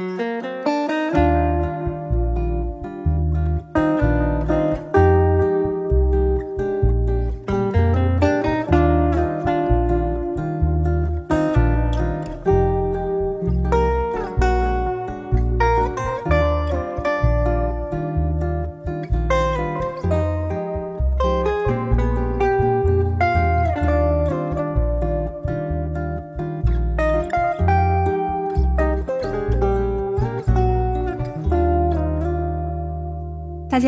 [0.00, 0.29] 大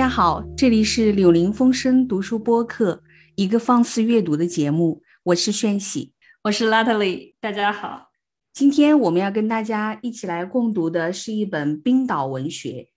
[0.02, 3.04] 家好，这里是柳林风声读书播客，
[3.36, 5.00] 一个放肆阅读的节目。
[5.22, 6.12] 我是炫喜，
[6.42, 7.34] 我是 Lately。
[7.40, 8.08] 大家好，
[8.52, 12.88] 今天我们要跟大家一起来共读的是一本冰岛文学，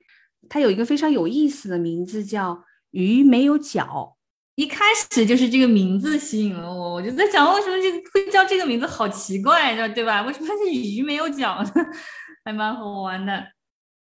[0.50, 2.54] 它有一个非常有意思的名字，叫
[2.90, 4.16] 《鱼没有脚》。
[4.56, 10.24] 一开始就是这个名字吸引了我，我就在想，为什么这个会叫这个名字，好奇怪，对吧？
[10.24, 11.72] 为什么是鱼没有脚呢？
[12.44, 13.52] 还蛮好玩的，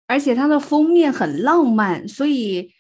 [0.06, 2.72] 而且它的封面很浪漫，所以。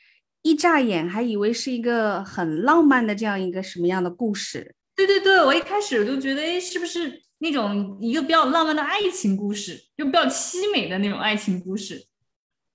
[0.41, 4.75] 一乍眼还以为是一个很浪漫的这样一个什么样的故事？
[4.95, 12.05] 对对对，我一开始就觉得，哎，是不是那种一个比较浪漫的爱情故事，就比较凄美的那种爱情故事？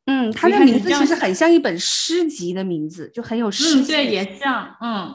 [0.07, 3.81] 嗯，它的名字其实很像一本诗集的名字，就很有诗。
[3.81, 5.15] 嗯对，也像，嗯。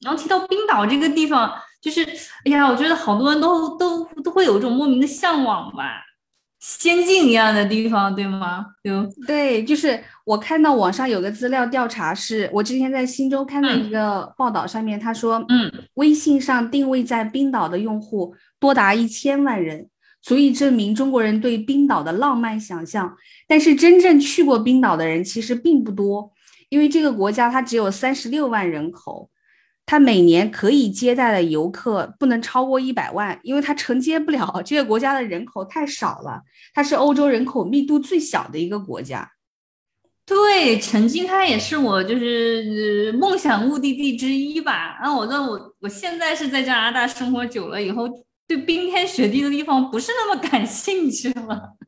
[0.00, 2.04] 然后提到冰岛这个地方，就是，
[2.44, 6.02] 哎呀，我觉得好多人都都都会有一种莫名的向往吧。
[6.60, 8.66] 仙境一样的地方，对吗？
[8.82, 19.88] 就对，就是我看到网上有个资料调查，是我之前在新周刊的一个报道上面，他说，嗯，微信上定位在冰岛的用户多达一千万人，
[20.20, 23.16] 足以证明中国人对冰岛的浪漫想象。
[23.46, 26.32] 但是真正去过冰岛的人其实并不多，
[26.70, 29.30] 因为这个国家它只有三十六万人口。
[29.90, 36.42] 它每年可以接待的游客不能超过一百万，因为它承接不了 这个国家的人口太少了。
[36.74, 39.32] 它是欧洲人口密度最小的一个国家。
[40.26, 44.98] 对，曾经它也是我就是梦想目的地之一吧。
[45.00, 48.06] 然后我说我我现在是在加拿大生活久了以后，
[48.46, 51.78] 对冰天雪地的地方不是那么感兴趣了。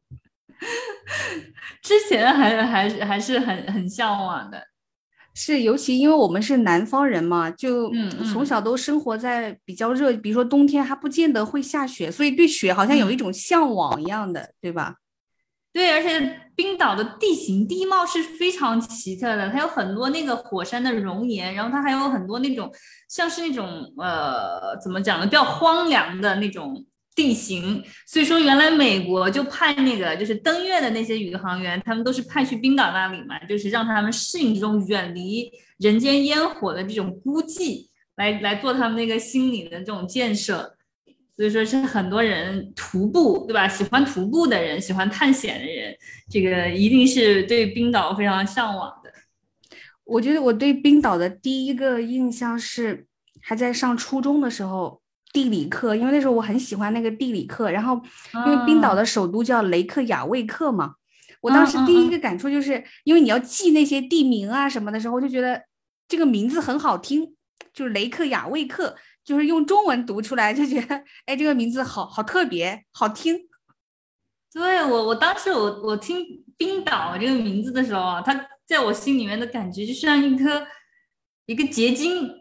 [1.83, 4.70] 之前还还还是很很向往的。
[5.35, 7.91] 是，尤其因为我们是南方人嘛，就
[8.33, 14.97] 从小都生活在比较热，比如说冬天还不见得会下雪，所以对雪好像有一种向往一样的，对吧？
[15.73, 22.71] 对，而且冰岛的地形地貌是非常奇特的，它有很多那个火山的熔岩，然后它还有很多那种
[23.09, 23.67] 像是那种
[23.99, 26.85] 呃，怎么讲呢，比较荒凉的那种。
[27.15, 40.77] 地形，所以说原来美国就派那个就是登月的那些宇航员，他们都是派去冰岛那里嘛，就是让他们适应这种远离人间烟火的这种孤寂，来来做他们那个心理的这种建设。
[41.37, 43.67] 所以说是很多人徒步，对吧？
[43.67, 45.95] 喜欢徒步的人，喜欢探险的人，
[46.31, 49.11] 这个一定是对冰岛非常向往的。
[50.05, 53.07] 我觉得我对冰岛的第一个印象是
[53.43, 55.00] 还在上初中的时候。
[55.33, 58.01] 地理课，因为那时候我很喜欢那个地理课，然后
[58.35, 60.95] 因为冰岛的首都叫雷克雅未克嘛，
[61.41, 65.63] 我当时第一个感触就是，因为你要记那些地名啊什么的时候，我就觉得
[66.09, 67.35] 这个名字很好听，
[67.73, 73.39] 就是雷克雅未克，就是用中文读出来就觉得，哎，这个名字好好特别，好听。
[74.53, 76.27] 对我，我当时我我听
[76.57, 80.67] 冰岛这个名字的时候啊，它在我心里面的感觉就像一颗
[81.47, 82.40] 一个结晶。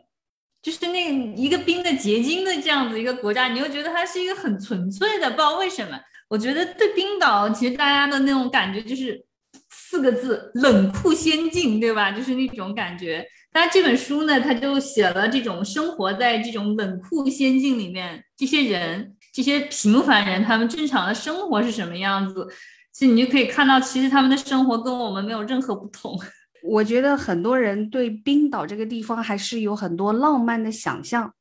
[0.62, 6.00] 就是那一个冰的结晶的这样子一个国家，你又觉得它是一个很纯粹的，不知道为什么。
[6.28, 9.26] 我觉得对冰岛，其实大家的那种感觉就是
[9.70, 12.12] 四个字：冷酷仙境，对吧？
[12.12, 13.26] 就是那种感觉。
[13.52, 22.48] 当然这本书呢，他就写了这种生活在这种冷酷仙境里面，这些人，这些平凡人，他们正常的生活是什么样子。
[22.94, 26.16] 其实你就可以看到，其实他们的生活跟我们没有任何不同。
[26.62, 31.34] 我觉得很多人对冰岛这个地方还是有很多浪漫的想象。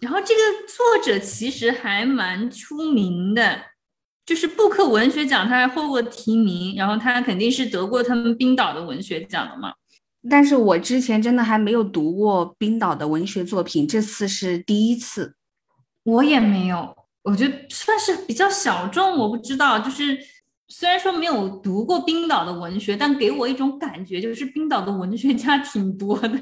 [0.00, 3.62] 然后这个作者其实还蛮出名的，
[4.26, 9.72] 就是布克文学奖他还获过提名，然后他肯定是得过他们冰岛的文学奖的嘛。
[10.28, 15.34] 但是我之前真的还没有读过冰岛的文学作品，这次是第一次。
[16.02, 20.18] 我也没有，我觉得算是比较小众，我不知道，就是。
[20.78, 26.38] 虽然说没有读过冰岛的文学，但给我一种感觉，就是冰岛的文学家挺多的。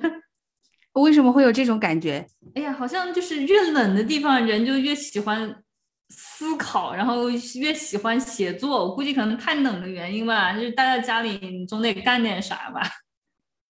[0.94, 2.26] 为什么会有这种感觉？
[2.56, 5.62] 哎呀，好像就是越冷的地方，人就越喜欢
[6.08, 8.84] 思考，然后越喜欢写作。
[8.84, 12.82] 我估计可能太冷的原因吧，就是待在家里，你总得干点啥吧。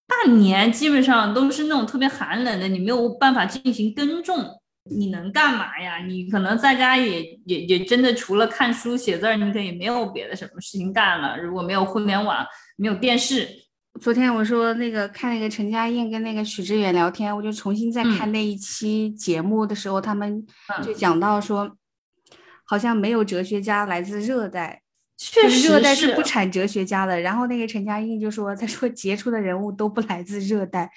[0.07, 4.43] 大年基本上都是那种特别寒冷的，你没有办法进行耕种，
[4.91, 5.99] 你能干嘛呀？
[5.99, 11.39] 你可能在家也也也真的除了看书写字儿，你可以没有别的什么事情干了。
[11.39, 12.45] 如果没有互联网，
[12.77, 13.49] 没有电视，
[13.99, 20.47] 昨天我说那个看那个陈嘉映跟那个许知远聊天，我就重新再看那一期节目的时候，他们
[20.85, 21.77] 就讲到说，
[22.65, 24.83] 好像没有哲学家来自热带，
[25.17, 27.19] 确实热带是不产哲学家的。
[27.21, 30.91] 然后那个陈嘉映就说，他说杰出的人物都不来自热带。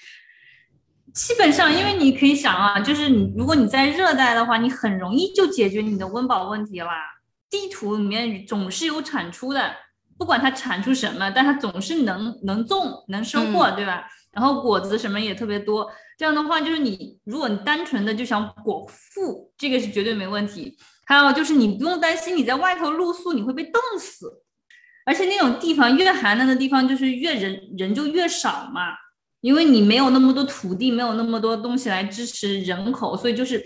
[1.17, 6.91] 基本上，因为你可以想啊，就是你如果你在热带的话，你很容易就解决你的温饱问题啦。
[7.49, 9.73] 地图里面总是有产出的，
[10.15, 14.07] 不管它产出什么，但它总是能能种能收获，对吧？
[14.31, 15.89] 然后果子什么也特别多。
[16.19, 20.77] 这样的话，就是你如果你单纯的就想果腹，这个是绝对没问题。
[21.07, 24.43] 还有就是你不用担心你在外头露宿你会被冻死，
[25.03, 28.93] 而且那种地方越寒冷的地方就是越人人就越少嘛。
[29.47, 33.63] 因为你没有那么多土地，没有那么多东西来支持人口，所以就是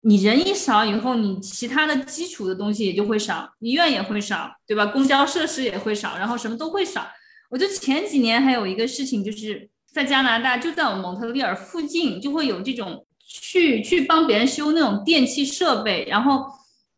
[0.00, 4.86] 你人一少以后，你其他的基础的东西也就会少，医院也会少，对吧？
[4.86, 7.06] 公交设施也会少，然后什么都会少。
[7.48, 16.44] 我就前几年还有一个事情，就是在加拿大，就在我们蒙特利尔附近，就会有这种去去帮别人修那种电器设备，然后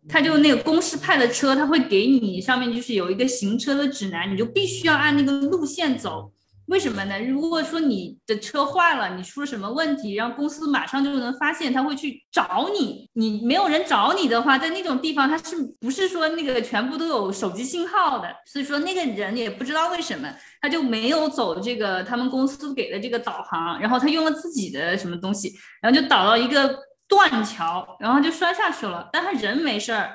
[0.08, 6.32] 他就那个公司派的车，他会给你上面就是有一个行车的指南，你就必须要按那个路线走。
[6.70, 7.20] 为什么呢？
[7.20, 13.10] 如果说你的车坏了，你出了什么问题，然后公司马上就能发现，他会去找你。
[13.14, 18.28] 你没有人找你的话，在那种地方，他是不是说那个全部都有手机信号的？
[18.46, 20.32] 所以说那个人也不知道为什么，
[20.62, 25.52] 他就没有走这个他们公司给的这个导航，然后他用了自己的什么东西，
[25.82, 26.78] 然后就导到一个
[27.08, 29.08] 断桥，然后就摔下去了。
[29.12, 30.12] 但他人没事儿，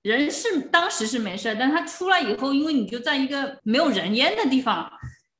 [0.00, 4.90] 人是当时是没事儿，但他出来以后，因为你就在一个没有人烟的地方。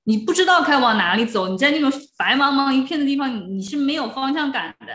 [0.04, 4.86] 你不知道该往哪里走，你在那种白茫茫一片的地方，你你是没有方向感的。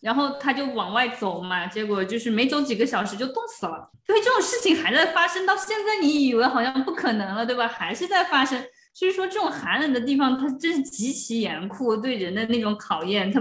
[0.00, 3.88] 然后他就往外走嘛，结果就是没走几个小时就冻死了。
[4.04, 7.68] 所以这种事情还在发生，到现在你以为好像不可能了，对吧？
[7.68, 8.60] 还是在发生。
[8.92, 13.30] 所以说这种寒冷的地方，它真是极其严酷，对人的那种考验。
[13.32, 13.40] 它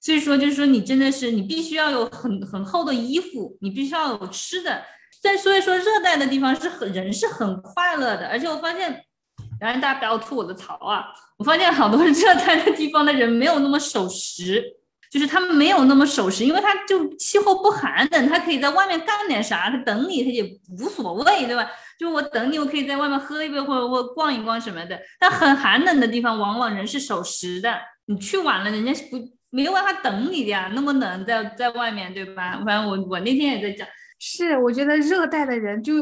[0.00, 4.82] 所以说就是说你真的是你必须要有很很厚的衣服，你必须要有吃的。
[5.20, 9.04] 再所以说热带的地方是很人是很快乐的，而且我发现。
[9.60, 11.06] 然后大家不要吐我的槽啊！
[11.36, 14.62] 我发现好多热带的地方的人没有那么守时，
[15.10, 20.44] 就是他们没有那么守时，因为他就气候不寒冷，他可以在外面干点啥，他等你他也
[20.78, 21.68] 无所谓，对吧？
[21.98, 24.98] 就我等你，我可以在外面喝一杯或者或逛一逛什么的。
[25.18, 27.74] 但很寒冷的地方，往往人是守时的，
[28.06, 29.16] 你去晚了，人家是不
[29.50, 32.60] 没有办法等你的呀，那么冷在在外面，对吧？
[32.64, 33.88] 反正我我那天也在讲，
[34.18, 35.94] 是我觉得热带的人就。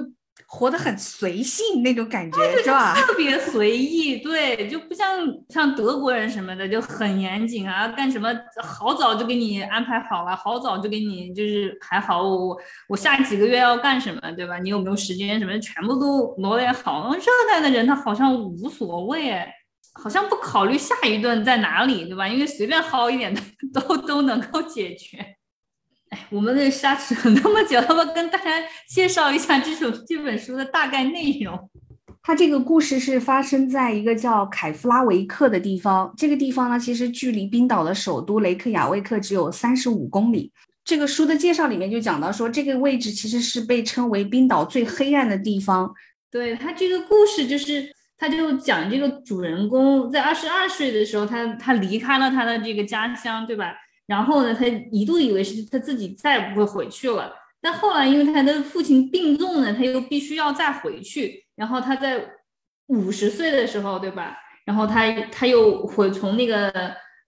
[0.47, 2.94] 活得很随性那种感觉，是吧？
[2.94, 12.56] 特别随意，对，就不像像德国人什么的就很严谨啊，干什么好早就给你安排好了，好早就给你就是排好我
[12.88, 14.59] 我下几个月要干什么，对吧？
[14.59, 17.12] 你有没有时间什么，全部都罗列好。
[17.15, 19.53] 热带的人他好像无所谓，哎，
[19.94, 22.29] 好像不考虑下一顿在哪里，对吧？
[22.29, 23.41] 因为随便薅一点的
[23.75, 25.19] 都都能够解决。
[26.11, 31.69] 哎，我们的沙扯那么久，要不跟大家介绍一下这首这本书的大概内容？
[32.23, 36.12] 它这个故事是发生在一个叫凯夫拉维克的地方。
[36.17, 40.53] 这个地方呢，其实距离冰岛的首都雷克雅未克只有三十五公里。
[40.85, 45.93] 这个书的介绍里面就讲到说，这个位置其实是被称为冰岛最黑暗的地方。
[46.31, 53.72] 对他这个故事，就是他就讲这个主人公在二十二岁的时候，他他离开了他的这个家乡，对吧？
[54.06, 57.32] 然后呢，他一度以为是他自己再也不会回去了。
[57.60, 61.44] 但后来，因为他的父亲病重呢，他又必须要再回去。
[61.56, 62.25] 然后他在
[62.86, 64.36] 五十岁的时候，对吧？
[64.65, 66.70] 然后他他又回从那个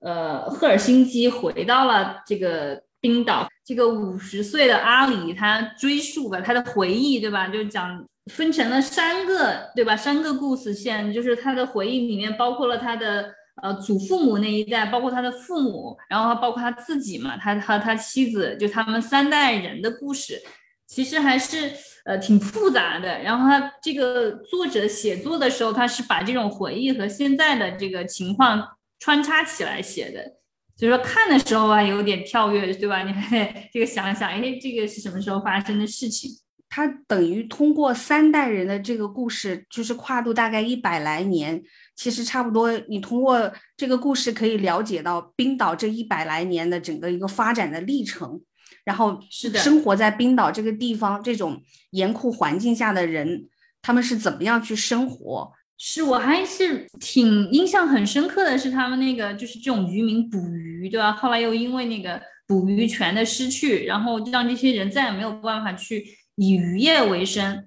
[0.01, 3.49] 呃赫尔辛基回到了这个冰岛。
[3.65, 7.49] 这个五十岁的阿里，他追溯吧他的回忆，对吧？
[7.49, 9.97] 就讲分成了三个，对吧？
[9.97, 13.35] 三个故事线，就是他的回忆里面包括了他的。
[13.63, 20.41] 呃，祖父母那一代，包括他的父母，然后包括他自己嘛，他和他妻子，就他们三代人的故事，
[20.87, 21.73] 其实还是
[22.05, 23.21] 呃挺复杂的。
[23.23, 28.67] 然后他这个作者写作的时候，他是把这种回忆和现在的这个情况
[28.99, 30.37] 穿插起来写的，
[30.77, 33.03] 所以说看的时候啊有点跳跃，对吧？
[33.03, 36.31] 你还 这个想想，哎，这个是什么时候发生的事情？
[36.71, 41.63] 他等于通过三代人的这个故事，就是跨度大概一百来年。
[41.99, 48.41] 其实差不多，你通过这个故事可以了解到冰岛这一百来年的整个一个发展的历程，
[48.85, 53.49] 然后是的，生活在冰岛这个地方这种严酷环境下的人，
[53.83, 55.53] 他们是怎么样去生活？
[55.77, 61.11] 是我还是挺印象很深刻的是他们那个就是这种渔民捕鱼，对吧？
[61.11, 66.05] 后来又因为那个捕鱼权的失去，然后让这些人再也没有办法去
[66.37, 67.65] 以渔业为生。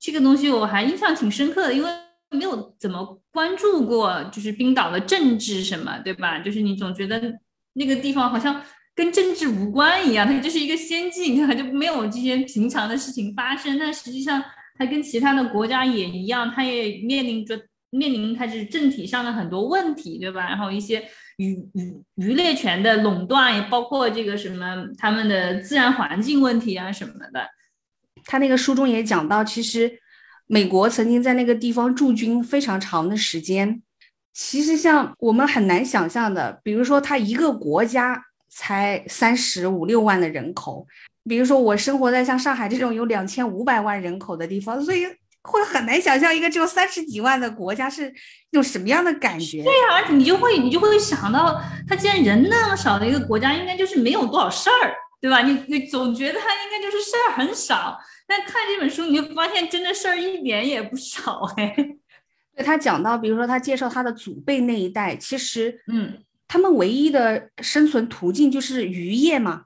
[0.00, 1.90] 这个东西我还印象挺深刻的，因为
[2.30, 6.38] 没有怎么关注过，就是冰岛的政治什么，对吧？
[6.40, 7.20] 就是你总觉得
[7.74, 8.62] 那个地方好像
[8.94, 13.78] 跟政治无关一样，它就是一个仙境，它就没有这些平常的事情发生。
[13.78, 14.42] 但实际上，
[14.78, 20.48] 它跟其他的国家也一样，它也面临着面临它是政体上的很多问题，对吧？
[20.48, 21.06] 然后一些
[21.36, 27.46] 渔渔渔猎权的垄断，也包括这个什么他们的自然环境问题啊什么的。
[28.24, 30.00] 他那个书中也讲到，其实
[30.46, 33.82] 美国曾经在那个地方驻军非常长的时间。
[34.32, 40.86] 其实像我们很难想象的，比如说他一个国家才三十五六万的人口，
[41.28, 45.06] 比如说我生活在像上海这种有两千五百万人口的地方，所以
[45.40, 49.62] 会很难想象一个只有三十几万的国家是一种什么样的感觉。
[49.62, 55.40] 对呀，而且你就会你就会想到，他既然人那么少的一个国家，应该就是没有多少事儿，对吧？
[55.40, 57.98] 你你总觉得他应该就是事儿很少。
[58.26, 61.74] 但看这本书，你就发现真的事儿一点也不少哎。
[62.56, 66.18] 对他讲到，比如说他介绍他的祖辈那一代，其实，嗯，
[66.48, 69.64] 他们唯一的生存途径就是渔业嘛。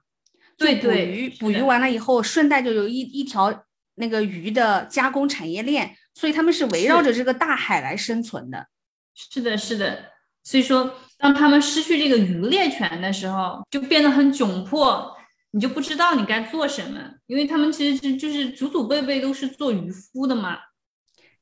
[0.58, 3.64] 对捕鱼，捕鱼完了以后，顺带就有一一条
[3.94, 8.66] 那个鱼的加工产业链，所以他们是围绕着这个大海来生存的。
[9.14, 10.10] 是的，是的。
[10.42, 15.16] 所以说，当他们失去这个渔猎权的时候，就变得很窘迫。
[15.52, 20.56] 你就不知道你该做什么，因为他们其实是就是祖祖辈辈都是做渔夫的嘛。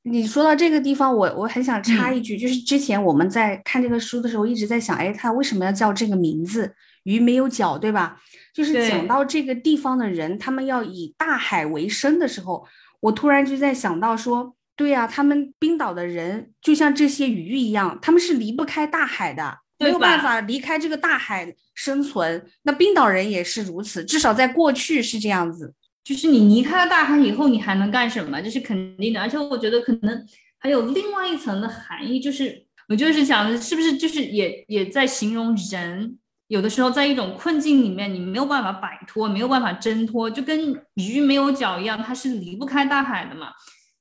[0.02, 6.74] 你说到这个地方，我我很想插一句，就是之前我们在看这个书的时候，一直在想，哎，他为什么要叫这个名字？
[7.02, 8.18] 鱼没有脚，对吧？
[8.54, 12.66] 就是讲到这个地方的人，他们要以大海为生的时候，
[13.00, 19.58] 我突然就在想到说，对呀，他们冰岛的人就像这些鱼一样，他们是离不开大海的。
[19.78, 25.74] 没有办法离开这个大海生存，那冰岛人也是如此，至少在过去是这样子。
[26.02, 28.40] 就是你离开了大海以后，你还能干什么？
[28.40, 29.20] 这是肯定的。
[29.20, 30.26] 而且我觉得可能
[30.58, 36.18] 还有另外一层的含义，就是我就是想，是不是就是也也在形容人
[36.48, 43.48] 有的时候在一种困境里面，你没有办法摆脱，没有办法挣脱，就跟鱼没有脚一样，它是离不开大海的嘛。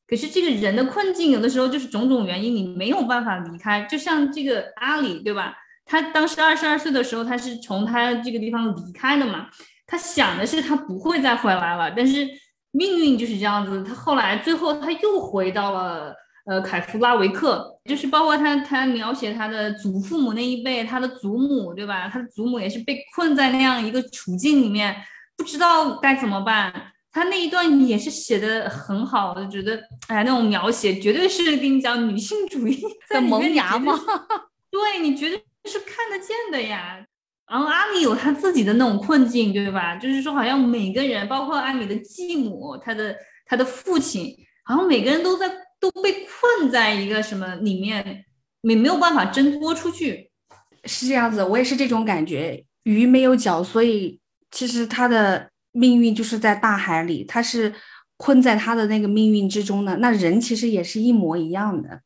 [0.08, 3.82] 可是这个人的困境，有的时候就是种种原因，你没有办法离开。
[3.82, 5.54] 就像这个阿里，对吧？
[5.88, 9.48] 他当时二十二岁的时候，他是从他这个地方离开的嘛？
[9.86, 12.28] 他想的是他不会再回来了，但是
[12.72, 13.82] 命运就是这样子。
[13.84, 16.14] 他后来最后他又回到了
[16.46, 22.10] 呃凯夫拉维克，就是包括他他描写他的祖父母那一辈，他的祖母对吧？
[22.12, 24.94] 他的祖母也是被困在那样一个处境里面，
[25.38, 26.74] 不知道该怎么办。
[27.10, 33.98] 他那一段也是写的很好，我就觉得哎，那种描写绝对是跟你讲女性主义 的萌芽嘛？
[34.70, 35.42] 对，你觉得？
[35.66, 37.06] 是看得见的呀，
[37.50, 39.96] 然后阿里有他自己的那种困境，对吧？
[39.96, 45.50] 就是说，好像每个人，包括阿里的继母，他的他的父亲，好像每个人都在
[45.80, 48.26] 都被困在一个什么里面，
[48.62, 50.32] 没没有办法挣脱出去，
[50.86, 51.44] 是这样子。
[51.44, 52.64] 我也是这种感觉。
[52.84, 54.18] 鱼没有脚，所以
[54.50, 57.74] 其实他的命运就是在大海里，他是
[58.16, 59.98] 困在他的那个命运之中的。
[59.98, 62.02] 那人其实也是一模一样的。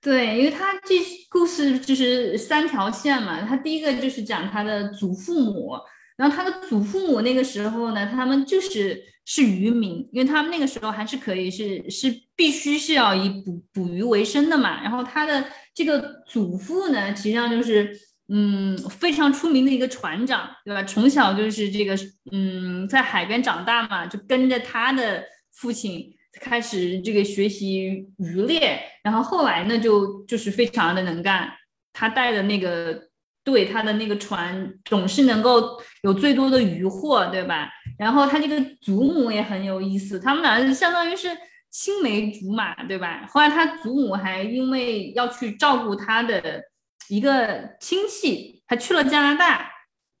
[0.00, 0.94] 对，因为他这
[1.28, 3.40] 故事就是三条线嘛。
[3.42, 5.72] 他第一个就是讲他的祖父母，
[6.16, 14.80] 然后他的祖父母那个时候呢，他们就是是渔民，因为他们那个时候还是可以是是必须是要以捕捕鱼为生的嘛。
[14.82, 17.90] 然后他的这个祖父呢，实际上就是
[18.28, 20.84] 嗯非常出名的一个船长，对吧？
[20.84, 21.98] 从小就是这个
[22.30, 26.14] 嗯在海边长大嘛，就跟着他的父亲。
[26.40, 31.52] 开始这个学习渔猎，然后后来呢，就就是非常的能干。
[31.92, 33.08] 他带的那个
[33.42, 37.68] 队，他的那个船总是能够有最多的渔获，对吧？
[37.98, 41.28] 然后他这个祖母也很有意思，他们俩相当于是
[41.70, 43.26] 青梅竹马，对吧？
[43.28, 46.62] 后来他祖母还因为要去照顾他的
[47.08, 49.70] 一个亲戚，还去了加拿大。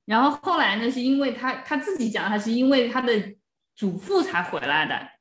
[0.04, 3.12] 然后后来呢，是因为他他自己讲，他是因为他的
[3.76, 5.17] 祖父才回来的。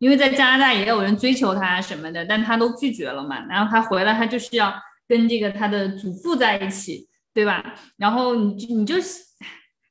[0.00, 3.44] 因为在加拿大也有人追求他什么的，但他都拒绝了嘛。
[3.50, 4.72] 然后他回来，他就是要
[5.06, 7.74] 跟这个他的祖父在一起，对吧？
[7.98, 8.94] 然后你你就，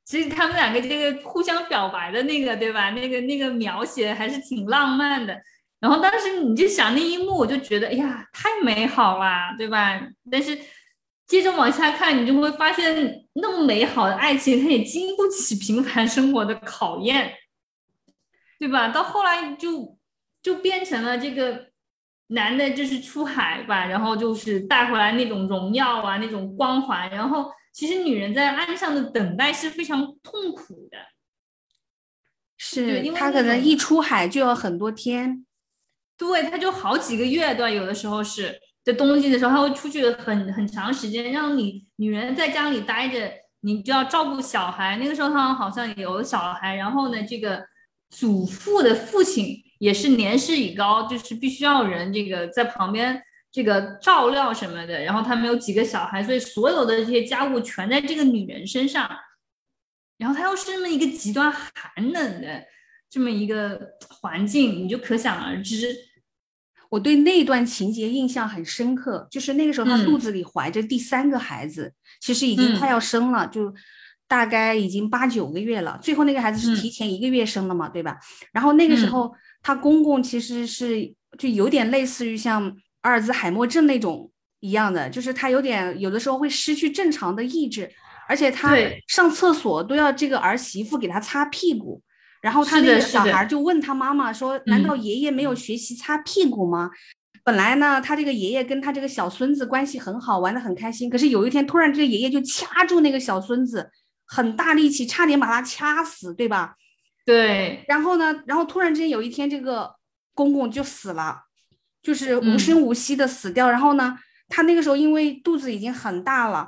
[0.04, 2.90] 其实他们两个这个互相表白的那个，对吧？
[2.90, 5.40] 那个那个描写还是挺浪漫的。
[5.78, 10.00] 然后当时你就想那一幕，我就觉得，哎呀，太美好了，对吧？
[10.28, 10.58] 但是
[11.28, 17.32] 接着往下看，你就会发现，那么美好的爱情，它也经不起平凡生活的考验，
[18.58, 18.88] 对吧？
[18.88, 19.99] 到后来就。
[20.42, 21.66] 就变成了这个
[22.28, 30.98] 男的，就是出海吧，然后就是带回来那种荣耀啊，那种光环，然后其实女人在岸上的等待是非常痛苦的。
[32.56, 35.46] 是，因为他可能一出海就要很多天。
[36.16, 44.98] 对，他就好几个月，对，有的时候是在冬季的时候，他会出去很很长时间，让你女人在家里待着，你就要照顾小孩。
[44.98, 47.66] 那个时候她好像有小孩，然后呢，这个
[48.10, 53.20] 祖父的父亲也是年事已高，就是必须要人这个在旁边。
[53.52, 59.10] 这个照料什么的，然后他们有几个小孩，所以所有的这些家务全在这个女人身上。
[60.18, 62.62] 然后她又是这么一个极端寒冷的
[63.10, 65.92] 这么一个环境，你就可想而知。
[66.90, 73.74] 我对那段情节印象很深刻，就是那个时候她肚子里怀着第三个孩子，其实已经快要生了，就
[74.28, 75.98] 大概已经八九个月了。
[76.00, 78.16] 最后那个孩子是提前一个月生的嘛，对吧？
[78.52, 82.76] 然后那个时候她公公其实是就有点类似于像。
[83.02, 87.90] 阿尔兹海默症那种一样的，就是他有点有的时候会失去正常的意志，
[88.28, 88.76] 而且他
[89.08, 92.02] 上厕所都要这个儿媳妇给他擦屁股，
[92.42, 96.90] 然后他那个小孩就问他妈妈说：“难道爷爷没有学习擦屁股吗？”
[97.42, 101.08] 本来呢，他这个爷爷跟他这个小孙子关系很好，玩的很开心。
[101.08, 103.90] 可是有一天突然这个爷爷就掐住那个小孙子，
[104.26, 106.74] 很大力气，差点把他掐死，对吧？
[107.30, 107.84] 对。
[107.88, 109.94] 然后呢，然后突然之间有一天这个
[110.34, 111.44] 公公就死了。
[112.02, 114.16] 就是无声无息的死掉，然后呢，
[114.48, 116.66] 他那个时候因为肚子已经很大了，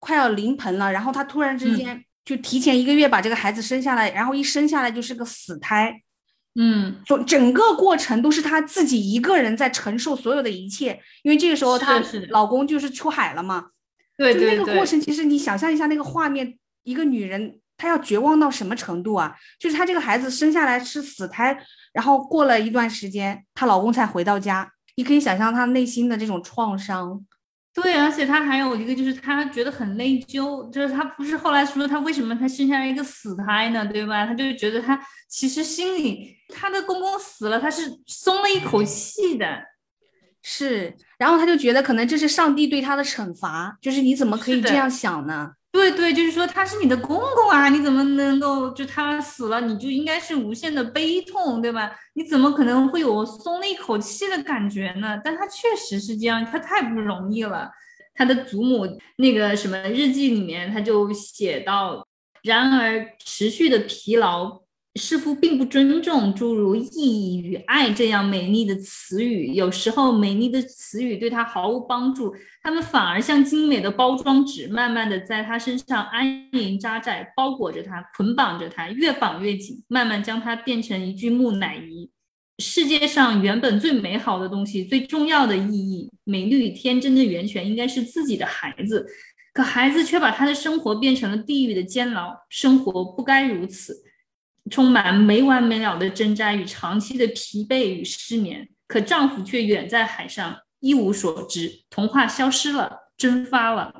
[0.00, 6.02] 快要临盆了，然后他突然之间就提前一个月把这个孩子生下来，然后一生下来就是个死胎，
[6.56, 13.66] 嗯，整整个过程都是她自己一个人在承受所有的一切，因为这个时候她老公就是出海了嘛，
[14.18, 19.34] 对对，那个过程其实你想象一下那个画面，一个女人她要绝望到什么程度啊？
[19.58, 21.56] 就是她这个孩子生下来是死胎。
[21.92, 24.70] 然后过了一段时间，她老公才回到家。
[24.96, 27.24] 你可以想象她内心的这种创伤。
[27.74, 30.70] 对，而且她还有一个，就是她觉得很内疚。
[30.70, 33.84] 就是她不是后来说她为什么她生下来一个死胎呢？
[33.86, 34.26] 对吧？
[34.26, 34.98] 她就觉得她
[35.28, 39.46] 其实心里她的公公死了，她是松了一口气的。
[40.42, 43.76] 是，然后她就觉得可能这是上帝对她的惩罚。
[43.80, 45.52] 就是你怎么可以这样想呢？
[45.72, 51.90] 对对，就是说他是你的公公啊，你怎么能够就他死了，你就应该是无限的悲痛，对吧？
[52.12, 55.18] 你怎么可能会有松了一口气的感觉呢？
[55.24, 57.70] 但他确实是这样，他太不容易了。
[58.14, 62.06] 他的祖母那个什么日记里面，他就写到，
[62.42, 64.60] 然而持续的疲劳。
[64.96, 82.10] 似乎并不尊重诸如意义与爱这样美丽的词语，有时候美丽的词语对他毫无帮助，他们反而像精美的包装纸，慢慢的在他身上安营扎寨，包裹着他，捆绑着他，越绑越紧，慢慢将他变成一具木乃伊。
[82.58, 89.06] 世界上原本最美好的东西，最重要的意义，美丽与天真的源泉，应该是自己的孩子，
[89.54, 93.96] 可孩子却把他的生活变成了地狱的监牢，生活不该如此。
[94.70, 101.82] 充满没完没了的挣扎与长期的疲惫与失眠，可丈夫却远在海上，一无所知。
[101.90, 103.92] 童话消失了，蒸发了。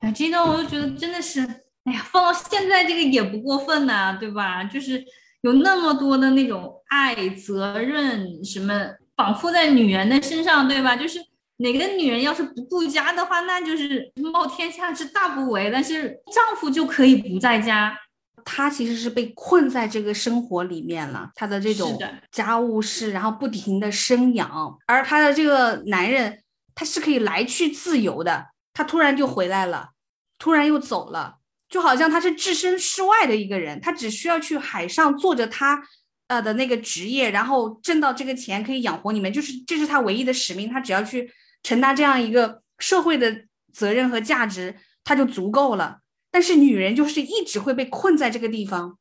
[0.00, 1.40] 哎，这段我就觉得真的是，
[1.84, 4.62] 哎呀，放到现在这个也不过分呐，对吧？
[4.64, 5.04] 就是
[5.42, 10.94] 有那么多的那种爱、责任什么绑缚在女人的身上，对吧？
[10.96, 11.18] 就是
[11.56, 15.70] 哪个女人要是不顾家的话，那就是冒天下之大不韪。
[15.72, 17.98] 但是丈夫就可以不在家。
[18.44, 21.98] 她其实是被困在这个生活里面了，他的这种
[22.30, 26.42] 家务事，然后不停的生养，而他的这个男人，
[26.74, 29.90] 他是可以来去自由的，他突然就回来了，
[30.38, 35.82] 突然又走了，就好像他是置身事外的一个人，他只需要去海上做着他
[36.28, 45.98] 呃的那个职业，然后挣到这个钱可以养活你们，就是这是他唯一的使命，他只要去承担这样一个社会的责任和价值，他就足够了。
[46.36, 48.98] 但是女人就是一直会被困在这个地方，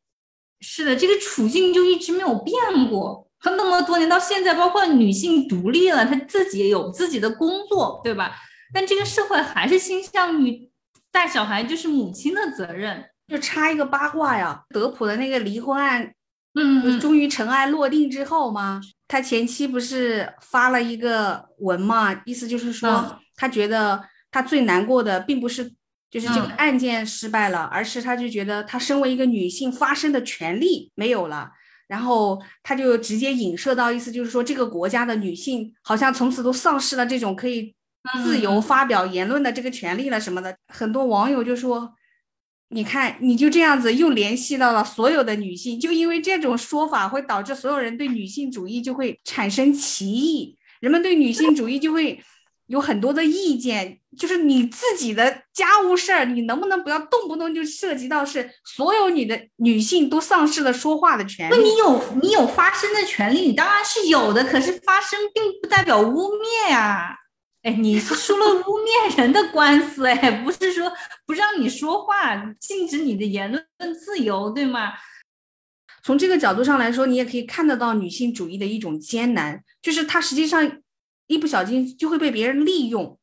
[0.62, 2.56] 是的，这个处境就一直没有变
[2.90, 8.38] 过，她那么多年到现在，包括女性独立了，她自己有自己的工作，对吧？
[8.74, 10.72] 但这个社会还是倾向于
[11.12, 13.04] 带小孩就是母亲的责任。
[13.28, 16.14] 就插一个八卦呀，德普的那个离婚案，
[16.54, 18.80] 嗯，终于尘埃落定之后吗？
[19.10, 25.74] 他前妻不是发了一个文嘛，意思就是说，他觉得他最难过的并不是。
[26.16, 31.52] 就是这个案件失败了，而是他就觉得他身为一个女性发声的权利没有了，
[31.90, 37.76] 然后他就直接影射到意思就是说这个国家的女性好像从此都丧失了这种可以
[38.24, 40.56] 自由发表言论的这个权利了什么的。
[40.70, 41.94] 很多网友就说，
[42.70, 52.24] 你看你就这样子又联系到了所有的女性，就因为这种说法会导致所有人对女性主义就会产生歧义，人们对女性主义就会。
[52.68, 61.56] 有很多的意见，就是你自己的家务事儿，你能不能不要动不动就涉及到是所有你的女性都丧失了说话的权利？
[61.56, 67.16] 那你有你有发声的权利，你当然是有的，可是发声并不代表污蔑呀。
[67.62, 70.92] 哎，你是输了污蔑人的官司，哎，不是说
[71.26, 74.94] 不让你说话，禁止你的言论自由，对吗？
[76.04, 80.80] 从这个角度上来说，你也可以看得到女性主义的一种艰难，就是它实际上
[81.28, 83.18] 一不小心就会被别人利用。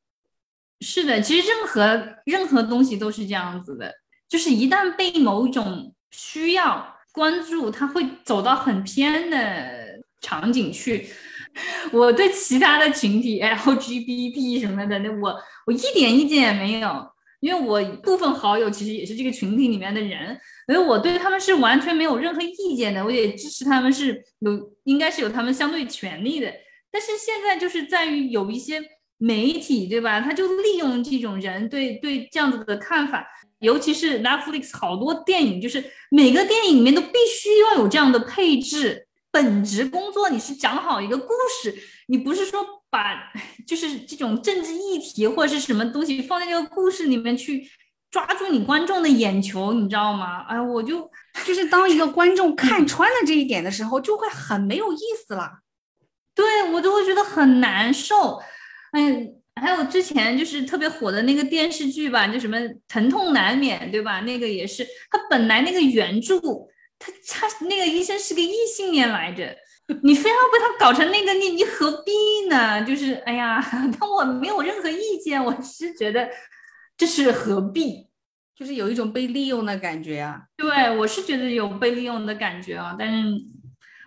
[0.81, 3.95] 是的，其实任何任何东西都是这样子的，
[4.29, 11.09] 就是一旦被某种需要关注，它会走到很偏的场景去。
[11.93, 17.07] 我对其他的群体 LGBT 什么的，那我我一点意见也没有，
[17.41, 26.51] 因为我部分好友其实也是这个群体里面的人，所以我对他们是完全没有任何意见的，我也支持他们是有应该是有他们相对权利的。
[26.93, 28.81] 但是现在就是在于有一些
[29.17, 30.21] 媒体，对吧？
[30.21, 33.27] 他就利用这种人对对这样子的看法，
[33.61, 39.09] 尤其是 Netflix 好多电影，就是每个电影里面都必须要有这样的配置。
[39.31, 41.75] 本职工作你是讲好一个故事，
[42.09, 43.33] 你不是说把
[43.67, 47.67] 就是这种政治议题或者是什么东西放在这个故事里面去
[48.11, 50.43] 抓住你观众的眼球，你知道吗？
[50.49, 51.11] 哎，我就
[51.47, 55.49] 就是当一个观众看穿了这一点的时候，就会很没有意思了。
[56.35, 58.41] 对我就会觉得很难受。
[58.93, 59.27] 哎，
[59.61, 64.21] 还有之前就是特别火的那个电视剧吧，就什么《疼痛难免》，对吧？
[64.21, 66.41] 那个也是，他本来那个原著。
[67.05, 69.57] 他他那个医生是个异性恋来着，
[70.05, 72.13] 你非要被他搞成那个，你你何必
[72.49, 72.85] 呢？
[72.85, 73.61] 就是哎呀，
[73.99, 76.31] 但我没有任何意见，我是觉得
[76.97, 78.07] 这是何必，
[78.55, 80.43] 就是有一种被利用的感觉啊。
[80.57, 83.29] 对，我是觉得有被利用的感觉啊，但是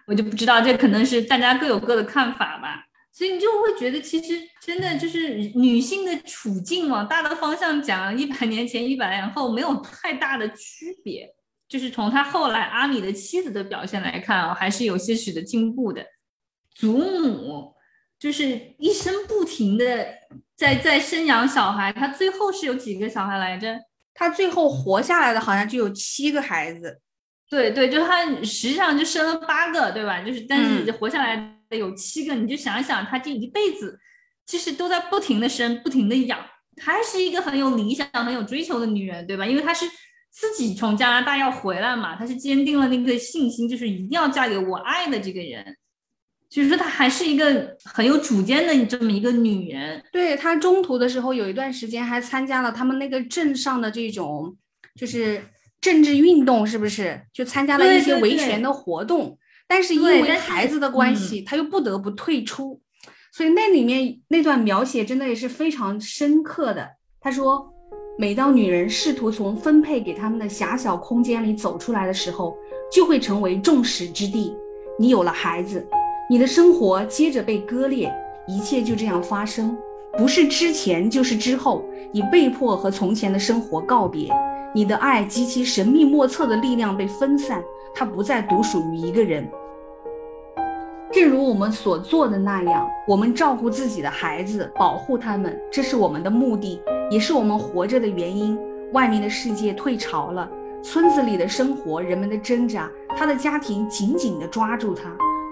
[0.08, 2.86] 我就不知道，这可能是大家各有各的看法吧。
[3.12, 11.34] 所以你就会觉得，其实真的就是女性的处境往大的方向讲，一百年前、一百年后没有太大的区别。
[11.68, 16.06] 就是从他后来阿米的妻子的表现来看啊，还是有些许的进步的。
[16.76, 17.74] 祖母
[18.20, 20.08] 就是一生不停的
[20.56, 23.80] 在在生养小孩，他最后是有几个小孩来着？
[24.14, 27.02] 他最后活下来的好像就有七个孩子。
[27.50, 30.22] 对对，就他实际上就生了八个，对吧？
[30.22, 31.36] 就是但是活下来
[31.70, 34.00] 的有七个，你就想想，他这一辈子
[34.46, 36.40] 其实都在不停的生，不停的养。
[36.78, 39.46] 她是一个很有理想、很有追求的女人，对吧？
[39.46, 39.86] 因为她是。
[40.38, 45.78] 自己从加拿大要回来嘛，她是坚定了那个信心，就是一定要嫁给我爱的这个人。
[46.50, 50.04] 就是说，她还是一个很有主见的这么一个女人。
[50.12, 54.54] 对她中途的时候，有一段时间还参加了他们那个镇上的这种，
[55.00, 55.42] 就是
[55.86, 57.22] 政治运动，是不是？
[57.32, 59.38] 就参加了一些维权的活动。
[59.68, 62.82] 但是因为孩子的关系，他又不得不退出。
[63.32, 66.90] 所以那里面那段描写真的也是非常深刻的。
[67.22, 67.72] 他说。
[68.18, 72.56] 每当女人试图从分配给他们的狭小空间里走出来的时候，
[72.90, 74.56] 就会成为众矢之的。
[74.98, 75.86] 你有了孩子，
[76.30, 78.10] 你的生活接着被割裂，
[78.48, 79.78] 一切就这样发生，
[80.18, 84.32] 不是之前就是之后，你被迫和从前的生活告别。
[84.76, 89.50] 你的爱及其神秘莫测的力量被分散，它不再独属于一个人。
[91.14, 96.82] 正如我们所做的那样，我们照顾自己的孩子，保护他们，这是我们的目的。
[97.10, 98.60] 也是我们活着的原因。
[98.92, 100.50] 外面的世界退潮了，
[100.84, 105.10] 村子里的生活，人们的挣扎，他的家庭紧紧地抓住他，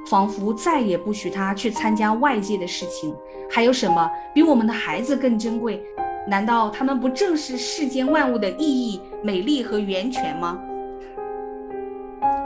[0.10, 3.16] 仿佛再也不许他去参加外界的事情。
[3.50, 5.82] 还有什么比我们的孩子更珍贵？
[6.28, 10.60] 难道他们不正是世间万物的意义、美丽和源泉吗？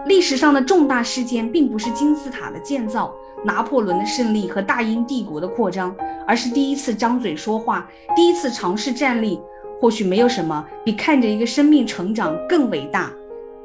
[0.06, 3.14] 历史上的重大事件，并不是金字塔的建造。
[3.46, 9.40] 拿破仑的胜利和大英帝国的扩张，而是第一次张嘴说话，第一次尝试站立。
[9.80, 13.12] 或许没有什么比看着一个生命成长更伟大。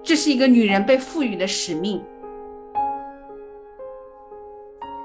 [0.02, 2.02] 这是一个女人被赋予的使命，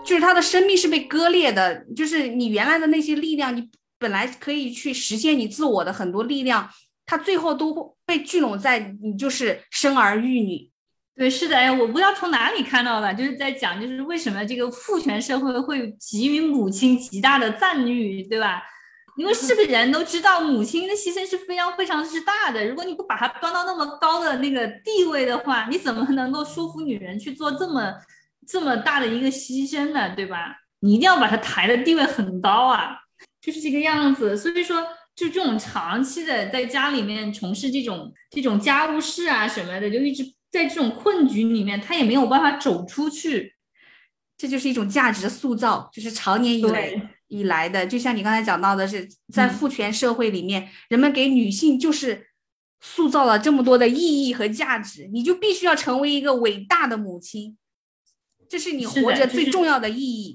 [0.04, 6.70] 就是她的生命是被割裂的，就是你原来的那些力量，你本来可以去实现你自我的很多力量，
[7.06, 10.72] 它最后都会被聚拢在你就是生儿育女。
[11.16, 18.62] 对，是的，哎，我不知道从哪里看到的，就是在讲，就是为什么这个父权社会会给予母亲极大的赞誉，对吧？
[19.18, 22.64] 因为是个人都知道，母亲的牺牲是非常非常之大的。
[22.70, 27.96] 如果你不把她端到那么高的那个地位的话，你怎么能够说服女人去做这么
[28.48, 30.14] 这么大的一个牺牲呢？
[30.16, 30.56] 对吧？
[30.82, 32.96] 你一定要把她抬的地位很高啊，
[33.48, 34.38] 就是这个样子。
[34.38, 34.84] 所以说，
[35.16, 40.24] 就这种长期的在家里面从事这种这种家务事啊什么的，就一直。
[40.50, 43.54] 在这种困局里面，他也没有办法走出去，
[44.38, 52.30] 这就是一种价值的塑造，就是常年以来以来的，就像你刚才讲到的，是在父权社会里面，人们给女性就是
[52.80, 57.58] 塑造了这么多的意义和价值，你就必须要成为一个伟大的母亲，
[58.50, 60.34] 这是你活着最重要的意义。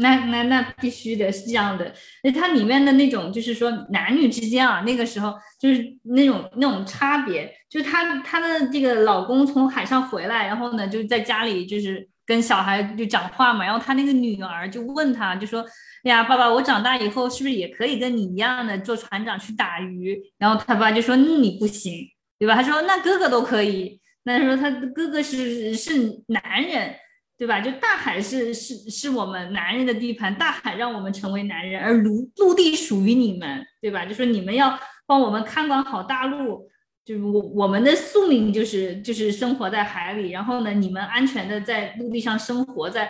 [0.00, 15.60] 那那那必须的是这样的，那它里面的那种就是说男女之间啊，那个时候就是那种那种差别，就她她的这个老公从海上回来，然后呢就在家里就是跟小孩就讲话嘛，然后他那个女儿就问他就说，
[16.04, 20.16] 哎呀爸爸，我长大以后是不是也可以跟你一样的做船长去打鱼？
[20.38, 22.06] 然后他爸就说你不行，
[22.38, 22.54] 对吧？
[22.54, 26.94] 他说那哥哥都可以，那说他哥哥是是男人。
[27.38, 27.60] 对吧？
[27.60, 34.04] 就大海是是是我们男人的地盘，大海让我们成为男人，而陆陆地属于你们，对吧？
[34.04, 36.68] 就说你们要帮我们看管好大陆，
[37.04, 43.08] 就是我我们的宿命就是就是生活在海里，然后呢，你们安全的在陆地上生活在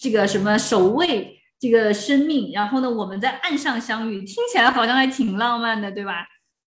[0.00, 6.26] 这个什么守卫这个生命，然后呢，我们在岸上相遇，听起来好像还挺浪漫的，对吧？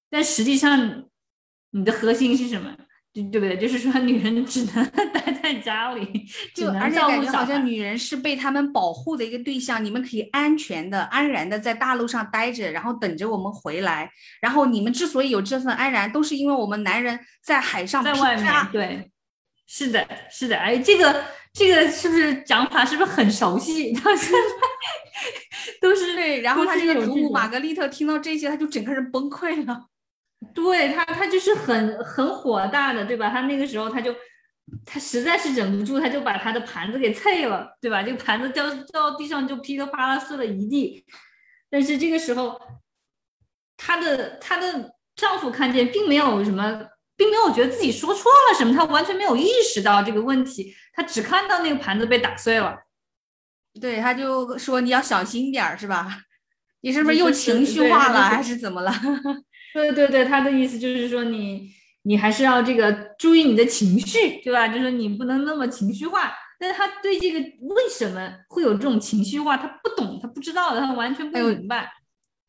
[0.10, 1.06] 但实际上，
[1.72, 2.76] 你的核心是什么？
[3.14, 3.58] 对对不对？
[3.58, 9.84] 就是说，女人只能 待在家里，就而且感觉好像女人是被他们保护的一个对象。
[9.84, 14.10] 你们可以安全的、安然的在大陆上待着，然后等着我们回来。
[14.40, 18.54] 然后你们之所以有这份安然，都是因为我们男人在海上在外面。
[18.72, 19.12] 对，
[19.68, 20.56] 是的，是的。
[20.56, 23.92] 哎，这个这个是不是讲法是不是很熟悉？
[23.92, 24.38] 到现在
[25.82, 26.40] 都是对。
[26.40, 29.88] 然后他这个祖母玛格丽特听到这些，他就整个人崩溃了。
[30.54, 33.30] 对他，他就是很很火大的，对吧？
[33.30, 34.14] 他那个时候他就，
[34.86, 38.02] 他实在是忍不住，他就把他的盘子给碎了，对吧？
[38.02, 41.06] 这个盘子掉掉到地上就噼里啪啦碎了一地。
[41.70, 42.60] 但是这个时候，
[43.78, 52.78] 她的她的丈夫看见，并没有什么，并没有觉得自己说错了什么，他完全没有意识到这个问题，他只看到那个盘子被打碎了。
[53.80, 56.24] 对，他就说你要小心点儿，是吧？
[56.82, 58.92] 你是不是又情绪化了，还是怎么了？
[59.74, 61.70] 对对对，他的意思就是说你
[62.04, 64.68] 你还是要这个注意你的情绪，对吧？
[64.68, 66.32] 就是你不能那么情绪化。
[66.60, 71.92] 但是他对这个为什么会有这种情绪化，他不懂，他不知道的，他完全不明白。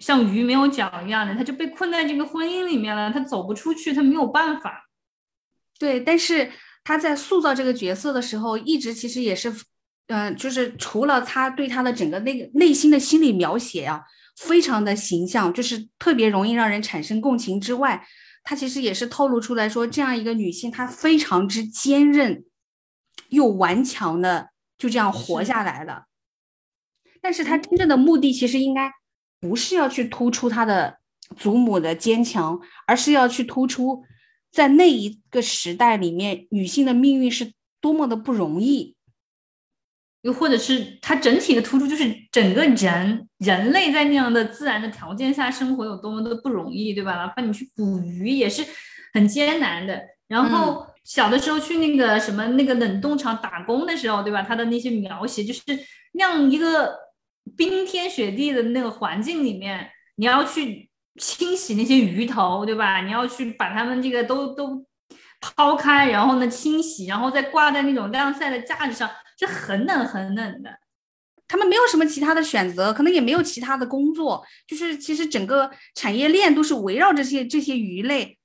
[0.01, 4.91] 像鱼没有脚一样的，他就被困在这个婚姻里面了，他走不出去，他没有办法。
[5.79, 6.51] 对，但是
[6.85, 9.51] 他在塑造这个角色的时候，一直其实也是，
[10.09, 14.03] 嗯，就是除了他对他的整个那个内心的心理描写啊。
[14.47, 18.07] 非常的形象，就是特别容易让人产生共情之外，
[18.43, 22.45] 她其实也是透露出来说，这样一个女性，她非常之坚韧
[23.29, 26.07] 又顽强的就这样活下来了。
[27.21, 28.91] 但是她真正的目的其实应该
[29.41, 30.99] 不是要去突出她的
[31.37, 34.03] 祖母的坚强，而是要去突出
[34.51, 38.97] 在那一个时代里面女性的命运是多么的不容易。
[40.23, 47.15] 又或者是它整体的突出，就是整个人人类在那样的自然的条件下生活有多么的不容易，对吧？
[47.17, 48.65] 哪怕你去捕鱼也是
[49.13, 50.01] 很艰难的。
[50.29, 54.43] 然后小的时候去那个什么那个冷冻厂打工的时候，对吧？
[54.43, 55.61] 他的那些描写就是
[56.13, 56.97] 那样一个
[57.57, 60.89] 冰天雪地的那个环境里面，你要去
[61.21, 63.03] 清洗那些鱼头，对吧？
[63.03, 64.87] 你要去把它们这个都都
[65.41, 69.11] 抛开，然后呢清洗，然后再挂在那种晾晒的架子上。
[69.47, 70.71] 是很冷很冷的，
[71.49, 78.39] 他们没有什么其他的选择，可能也没有其他的工作，就是其实整个产业链都是围绕这些这些鱼类。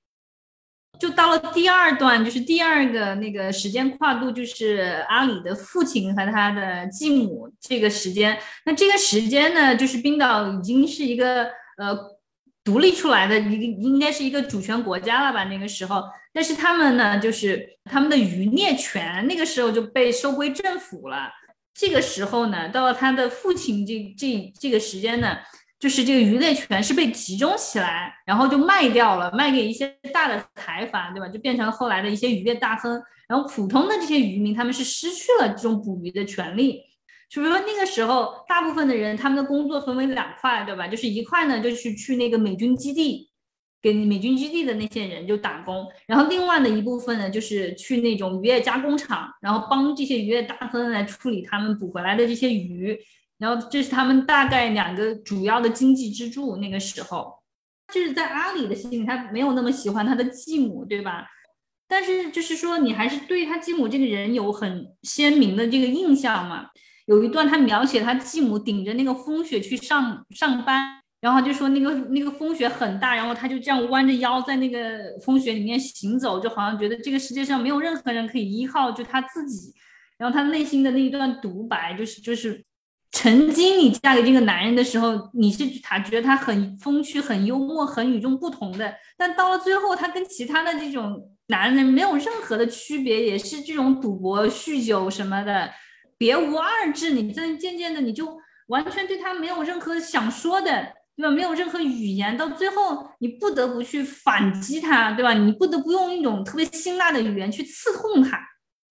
[1.00, 8.38] 就到了第二段，就是第二个那个时间跨度，就是阿里的父亲和他的继母这个时间。
[8.66, 11.44] 那这个时间呢，就是冰岛已经是一个
[11.78, 12.18] 呃。
[12.64, 15.46] 独立出来的一个应该是一个主权国家了吧？
[15.46, 16.04] 那个时候，
[16.38, 21.32] 但是他们呢，就是他们的渔猎权那个时候就被收归政府了。
[21.74, 25.36] 这个时候呢，到了他的父亲这这这个时间呢，
[25.80, 31.28] 就是这个渔猎权是被集中起来，然后就卖掉了，卖给一些大的财阀，对吧？
[31.28, 33.02] 就变成了后来的一些渔业大亨。
[33.28, 36.84] 然后普通的这些渔民，他们是失去了这种捕鱼的权利。
[37.32, 40.88] 就比如说那个时候，大部分的人他们的工作分为两块，对吧？
[40.88, 43.27] 就是一块呢，就是去那个美军基地，
[43.88, 53.00] 给美军基地的那些人就打工；然后另外的一部分呢，就是去那种渔业加工厂，然后帮这些渔业大亨来处理他们捕回来的这些鱼。
[53.38, 56.58] 然后这是他们大概两个主要的经济支柱。
[56.58, 57.34] 那个时候，
[57.94, 61.26] 就是在阿里的心里，他没有那么喜欢他的继母，对吧？
[61.88, 66.68] 但是就是说，你还是对他继母这个人有很鲜明的这个印象嘛？
[67.06, 74.80] 有一段他描写他继母顶着那个风雪去上上班，然后就说那个那个风雪很大，然后他就这样弯着腰在那个
[75.26, 79.74] 风雪里面行走，就好像觉得这个世界上没有任何人可以依靠，就他自己。
[80.18, 82.64] 然后他内心的那一段独白就是就是
[83.12, 95.70] 曾经你嫁给这个男人的时候，你是他觉得他很风趣、很幽默、很与众不同的，但到了最后，他跟其他的这种男人没有任何的区别，也是这种赌博、酗酒什么的，
[96.18, 97.12] 别无二致。
[97.12, 98.38] 你渐渐渐的，你就
[98.68, 101.30] 完全对他没有任何想说的，对吧？
[101.30, 105.34] 没有任何语言，到最后你不得不去反击他，对吧？
[105.34, 108.40] 你不得不用一种特别辛辣的语言去刺痛他，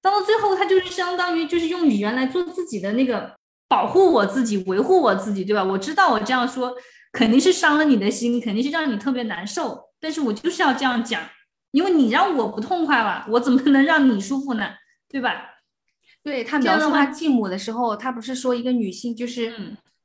[0.02, 3.34] 到了最后，他就是相当于就是用语言来做自己的那个。
[3.68, 5.64] 保护我自己，维护我自己，对吧？
[5.64, 6.72] 我知道我这样说
[7.10, 9.76] 肯定是伤了你的心，肯定是让你特别难受。
[9.98, 11.20] 但是我就是要这样讲，
[11.72, 14.68] 因为你让我不痛快了，我怎么能让你舒服呢？
[15.08, 15.56] 对吧？
[16.22, 19.52] 对他描述他继母的时候，他不是说一个女性就是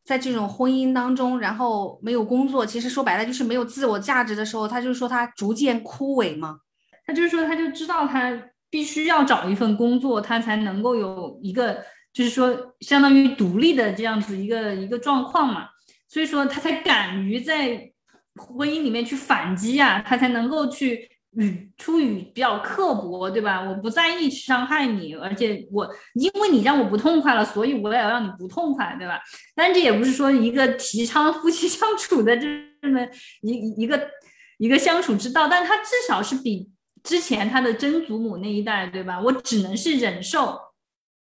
[0.04, 6.60] 在这种婚姻当中，然后没有工作，其实说白了就是没有自我价值的时候，他就说他逐渐枯萎嘛。
[7.06, 8.32] 他就是说，他就知道他
[8.70, 11.84] 必须要找一份工作，他才能够有一个。
[12.14, 15.70] 就是说，相当于独立的这样子一个一个状况嘛，
[16.10, 17.90] 所以说他才敢于在
[18.36, 23.62] 婚姻里面去反击啊，他才能够去语出语比较刻薄，对吧？
[23.62, 29.20] 我不在意伤害你，而且我因为你让我不痛快了，所以我也要让你不痛快，对吧？
[29.56, 32.48] 但这也不是说一个提倡夫妻相处的这
[32.90, 33.00] 么
[33.42, 34.10] 一一个
[34.58, 36.70] 一个相处之道，但他至少是比
[37.04, 39.20] 之前他的曾祖母那一代，对吧？
[39.20, 40.60] 我只能是忍受。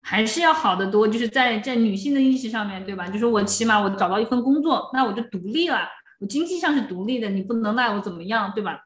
[0.06, 3.08] 还是要好得多，就是在在女性的意识上面对吧？
[3.08, 5.88] 就是我起码我找到一份工作，那我就独立了，
[6.20, 8.78] 我经济上是独立的，你不能赖我怎么样，对吧？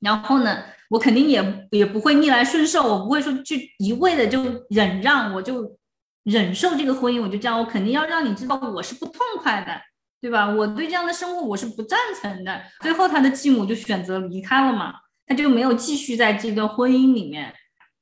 [0.00, 5.76] 然后呢，我肯定也也不会逆来顺受，我不会说去一味的就忍让，我就
[6.24, 9.72] 忍受这个婚姻，我就这样，我肯定要让你知道我是不痛快的，
[10.20, 10.48] 对吧？
[10.48, 12.62] 我对这样的生活我是不赞成的。
[12.80, 14.94] 最后他的继母就选择离开了嘛，
[15.26, 17.52] 他就没有继续在这段婚姻里面。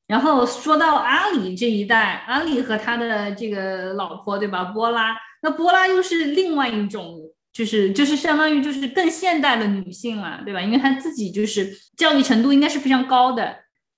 [0.06, 4.64] 然后说到阿里这一代，阿里和他的这个老婆，对吧？
[4.64, 7.23] 波拉，那波拉又是另外一种，
[7.54, 10.60] 就是就是相当于就是更现代的女性了，对吧？
[10.60, 13.56] 因为她自己就是教育程度应该是非常高的。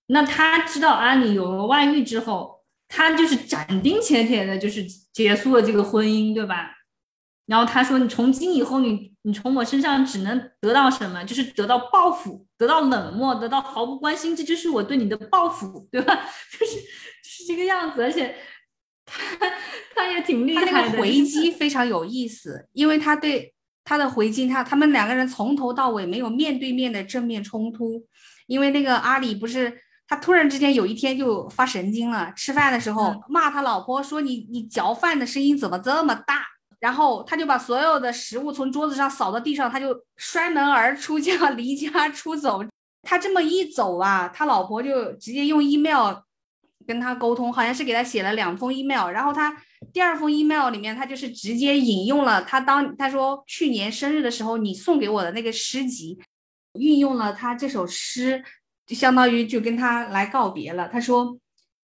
[0.09, 6.71] 那她知道阿里有了外遇之后，她就是斩钉截铁的，就是结束了这个婚姻，对吧？
[7.47, 11.25] 然后她说：“你从今以后，你你从我身上只能得到什么？
[11.25, 16.15] 就是得到报复，得到冷漠，得到毫不关心，这就是我对你的报复，对吧？
[16.53, 18.03] 就是就是这个样子。
[18.03, 18.35] 而且
[19.07, 19.23] 他
[19.97, 20.71] 他也挺厉害的。
[20.71, 28.05] 他那个回击非常有意思，因为他对他的回击，他他们两个人从头到尾没有面对面的正面冲突。
[28.47, 36.45] 因为那个阿里不是他突然之间有一天就发神经了，吃饭的时候骂他老婆说：你你嚼饭的声音怎么这么大？”
[36.79, 42.63] 然后他就把所有的食物从桌子上扫到地上，他就摔门而出，就要离家出走。
[43.03, 46.15] 他这么一走啊，他老婆就直接用 email
[46.87, 49.11] 跟他沟通，好像是给他写了两封 email。
[49.11, 49.57] 然后他
[49.93, 56.19] 第二封 email 里面，他就是直接引用了他当他说去年生日的时候你送给我的那个诗集，
[56.75, 58.45] 运用了他这首诗，
[58.87, 60.89] 就相当于就跟他来告别了。
[60.89, 61.39] 他说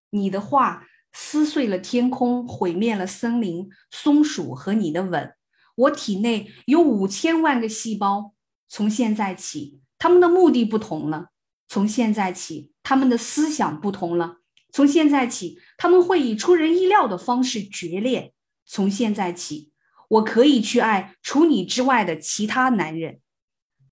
[0.09, 0.87] 你的话。
[1.15, 3.69] 撕碎了天空，毁灭了森林。
[3.91, 5.31] 松鼠和你的吻，
[5.75, 8.33] 我体内有五千万个细胞。
[8.67, 11.27] 从现在起，他们的目的不同了。
[11.67, 14.37] 从现在起，他们的思想不同了。
[14.73, 18.33] 从现在起，他们会以出人意料的方式决裂。
[18.65, 19.71] 从现在起，
[20.09, 23.19] 我可以去爱除你之外的其他男人。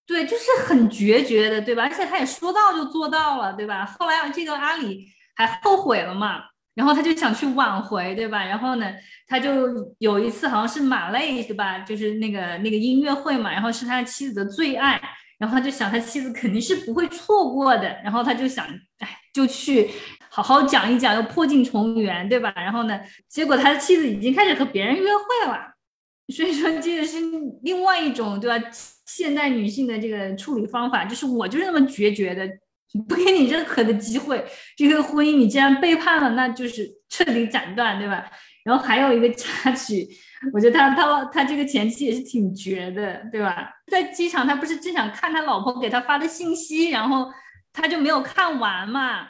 [0.08, 1.84] 对，就是很决绝的，对吧？
[1.84, 3.86] 而且他也说到就做到了，对吧？
[3.86, 6.41] 后来这个阿里还后悔了嘛？
[6.74, 8.44] 然后他就想去挽回，对吧？
[8.44, 8.91] 然后呢，
[9.28, 11.80] 他就有一次好像是马累，对吧？
[11.80, 15.00] 就是那个那个音乐会嘛，然后是他妻子的最爱，
[15.38, 18.65] 然后他就想他妻子肯定是不会错过的，然后他就想，
[19.00, 19.91] 哎，就去
[20.32, 22.54] 好好讲一讲，要破镜重圆，对吧？
[22.56, 25.76] 然后呢，结果他的妻子已经开始和别人约会了，
[26.34, 27.17] 所以说这个是
[27.63, 28.67] 另外一种，对吧？
[29.06, 32.50] 现代女性的这个处理方法，就是我就是那么决绝的。
[33.08, 38.30] 不给你任何的机会，这个婚姻你既然背叛了，那就是彻底斩断，对吧？
[38.65, 40.06] 然后还有一个插曲，
[40.52, 43.70] 我觉得他他他这个前妻也是挺绝的，对吧？
[43.88, 47.32] 在机场，他不是正想看他老婆给他发的信息，然后
[47.72, 49.26] 他就没有看完嘛，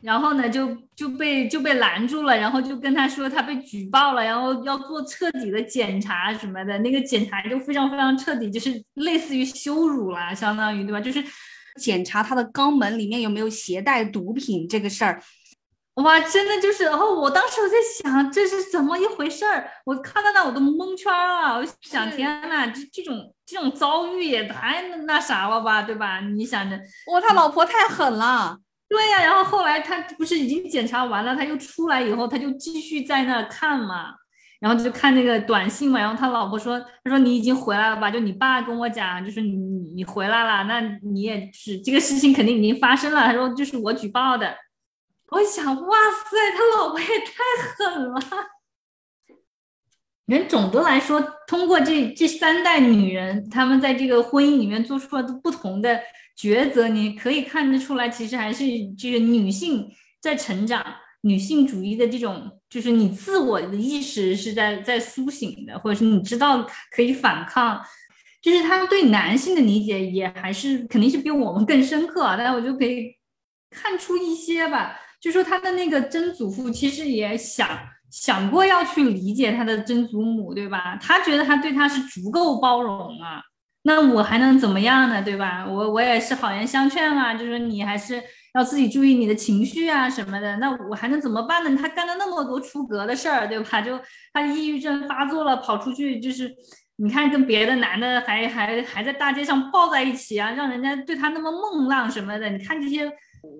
[0.00, 11.00] 然后呢就就被就被拦住了，然后就跟他说他被举报了，然后要做彻底的检查什么的，那个检查就非常非常彻底，就是类似于羞辱啦，相当于对吧？
[11.00, 11.24] 就是。
[11.78, 15.22] 检查他的肛门里面有没有携带毒品这个事儿，
[15.94, 26.18] 哇，真的就是，然后我当时我在想这是怎么一回事儿，我看到那我都蒙圈了，我想天呐，这这种这种遭遇也太那啥了吧，对吧？
[26.18, 26.76] 你想着，
[27.12, 28.58] 哇，他老婆太狠了，
[28.88, 34.14] 对呀，然后后来他不是已经检查完了，他又出来以后，他就继续在那看嘛，
[34.60, 38.10] 然后就看那个短信嘛，然后他老婆说，他说你已经回来了吧？
[38.10, 39.56] 就你爸跟我讲，就是你
[39.94, 43.26] 你回来了，那你也是这个事情肯定已经发生了。
[43.26, 44.56] 他说就是我举报的。
[45.30, 45.96] 我想，哇
[46.30, 48.20] 塞，他老婆也太狠了。
[50.24, 56.00] 人总的来说，通过这这三代女人，她们在这个婚姻里面做出了不同的
[56.38, 58.64] 抉择，你可以看得出来，其实还是
[58.96, 60.84] 这个女性在成长，
[61.22, 66.64] 女性主义的这种，就是你自我的意识是在在苏醒的，或者是你知道
[66.94, 67.80] 可以反抗，
[68.40, 73.14] 就是他对男性的理解也还是肯定是比我们更深刻，但我就可以
[73.70, 77.68] 看出一些吧，就说他的那个曾祖父其实也想。
[78.10, 80.96] 想过要去理解他的曾祖母，对吧？
[80.96, 83.42] 他觉得他对他是足够包容啊，
[83.88, 85.64] 那我还能怎么样呢，对吧？
[85.66, 88.22] 我我也是好言相劝啊，就是你还是
[88.52, 90.58] 要自己注意你的情绪啊什么的。
[90.58, 91.74] 那我还能怎么办呢？
[91.80, 93.80] 他干了那么多出格的事儿，对吧？
[93.80, 93.98] 就
[94.34, 96.54] 他抑郁症发作了，跑出去就是
[96.96, 102.50] 你看跟别的男的还还还在大街上抱在一起啊，让人家对他那么梦浪什么的。
[102.50, 103.10] 你看这些，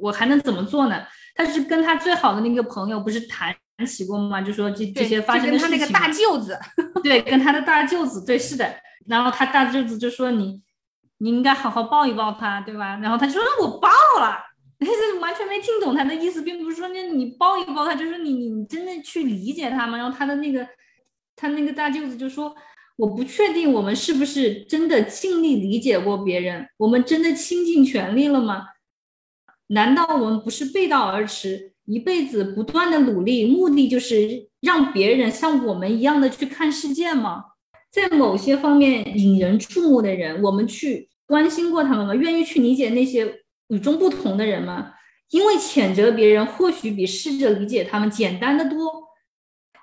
[0.02, 1.02] 我还能怎么做呢？
[1.34, 3.54] 他是跟他最好的那个朋友不是谈。
[3.86, 4.42] 起过吗？
[4.42, 6.58] 就说这这些发生的事情，跟他那个大舅子，
[7.02, 8.68] 对，跟他的大舅子，对，是的。
[9.08, 10.60] 然后他大舅子就说你，
[11.18, 12.98] 你应该好好抱一抱他，对吧？
[13.02, 13.88] 然后他就说我抱
[14.20, 14.36] 了，
[14.78, 19.96] 但是完全没听懂他的意思，并不是说那你抱一抱他，就是你你真的去理解他吗？
[19.96, 20.68] 然后他的那个
[21.34, 22.54] 他那个大舅子就说，
[22.96, 28.66] 我不确定我们是不是真的尽力理解过别人，我们真的倾尽全力了吗？
[29.68, 31.72] 难道我们不是背道而驰？
[31.84, 37.44] 一辈子不断的努力，目的就是让别人像我们一样的去看世界吗？
[37.90, 42.14] 在某些方面引人注目的人，我们去关心过他们吗？
[42.14, 44.92] 愿意去理解那些与众不同的人吗？
[45.30, 49.08] 因为谴责别人或许比试着理解他们简单的多。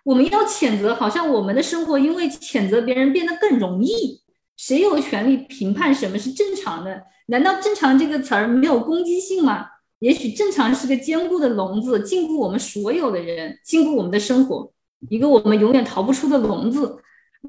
[0.03, 4.21] 我们要谴责，好像我们的生活因为谴责别人变得更容易。
[4.55, 7.03] 谁有权利评判什么是正常的？
[7.27, 9.65] 难道“正常”这个词儿没有攻击性吗？
[9.99, 14.71] 也许正常是个坚固的笼子，禁锢我们所有的人，禁锢我们的生活，
[15.09, 16.97] 一个我们永远逃不出的笼子。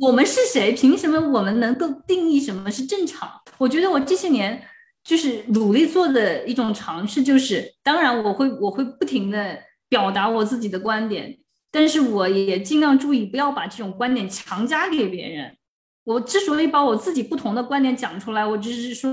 [0.00, 0.72] 我们是谁？
[0.72, 3.30] 凭什么我们能够定义什么是正常？
[3.58, 4.62] 我觉得我这些年
[5.04, 11.38] 就是努力做的一种尝试，就是当然我会我会不停的表达我自己的观点，
[11.70, 15.56] 但是我也尽量注意不要把这种观点强加给别人。
[16.04, 19.10] 我之所以把我自己不同的观点讲出来，我只是说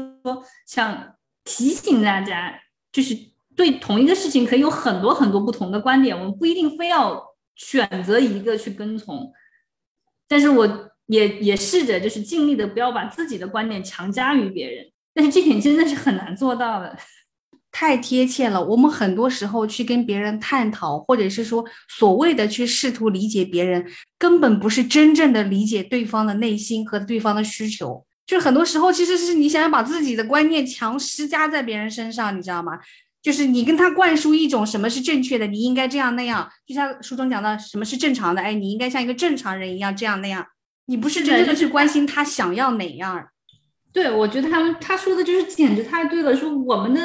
[0.67, 2.59] 想提醒大家。
[2.91, 3.17] 就是
[3.55, 7.19] 对同一个事情可以有很多很多不同的观点，我们不一定非要
[7.55, 9.33] 选择一个去跟从，
[10.33, 16.97] 但是我也也试着就是尽力的不要把自己的观点强加于别人，但是这点真的是很难做到的，
[17.71, 18.65] 太贴切了。
[18.65, 23.85] 我们很多时候去跟别人探讨，或者是说所谓的去试图理解别人，
[24.17, 28.03] 根本不是真正的理解对方的内心和对方的需求。
[28.25, 32.79] 就很多时候，其实是你想要把自己的观念强施加在别人身上，你知道吗？
[33.23, 40.45] 就是你跟他灌输一种什么是正确的，你应该这样那样，就像书中讲到什么是正常的，哎，你应该像一个正常人一样这样那样，
[40.87, 43.29] 你不是真正的去关心他想要哪样。
[43.93, 47.01] 对，我觉得他们他说的就是简直太对了，说我们的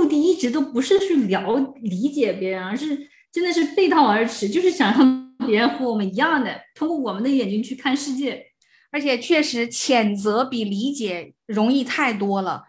[0.00, 2.96] 目的一直都不是去了理解别人，而是
[3.30, 8.46] 真的是背道而驰，就是想让别人和我们一样的，通过我们的眼睛去看世界。
[8.90, 12.64] 而且确实，谴责比理解容易太多了。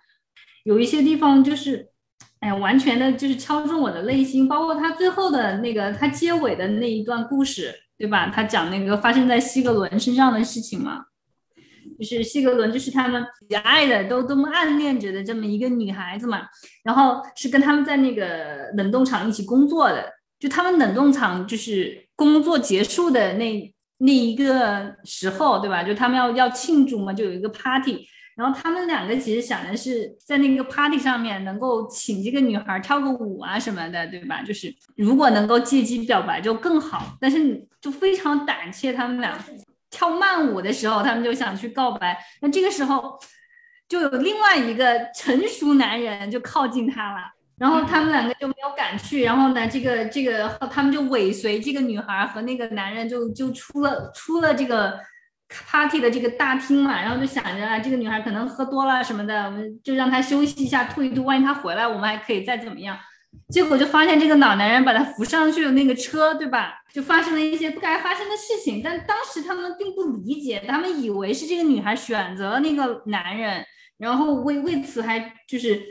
[0.63, 1.89] 有一些地方就是，
[2.43, 4.49] 哎呀，完全的就是敲中我的内心。
[4.49, 8.29] 包括他最后的那个，他结尾的那一段故事，对吧？
[8.35, 11.05] 他讲那个发生在希格伦身上的事情嘛，
[11.97, 16.41] 就是希格伦就是他们喜爱的，都都暗恋着的这么一个女孩子嘛。
[16.83, 23.73] 然后是跟他们在那个冷冻厂一起工作的，就他们冷冻厂就是工作结束的那。
[23.99, 25.81] 那一个时候，对吧？
[25.81, 28.05] 就他们要要庆祝嘛，就有一个 party，
[28.35, 34.41] 然后他们两个其实想的是在那个 party 上面能够请这个女孩跳个舞啊什么的，对吧？
[34.41, 38.91] 就是如果能够借机表白就更好，但是就非常胆怯。
[38.91, 39.37] 他们俩
[39.89, 43.19] 跳慢舞的时候，他们就想去告白，那这个时候
[43.87, 47.19] 就有另外一个成熟男人就靠近他了。
[47.59, 54.99] 然后他们两个就没有敢去，然后呢，这个这个他们就尾随这个女孩和那个男人就就出了出了这个
[55.67, 62.97] party 的这个大厅嘛，然后就想着啊，这个女孩可能喝多了什么的，我们就让她休息一下，吐一吐，万一她回来，我们还可以再怎么样。
[63.49, 66.73] 结果就发现这个老男人把她扶上去了那个车，对吧？
[66.93, 73.63] 就发生了一些不该发生的事情，但当时他们并不理解，他们以为是这个女孩选择了那个男人，
[73.97, 75.81] 然后为为此还就是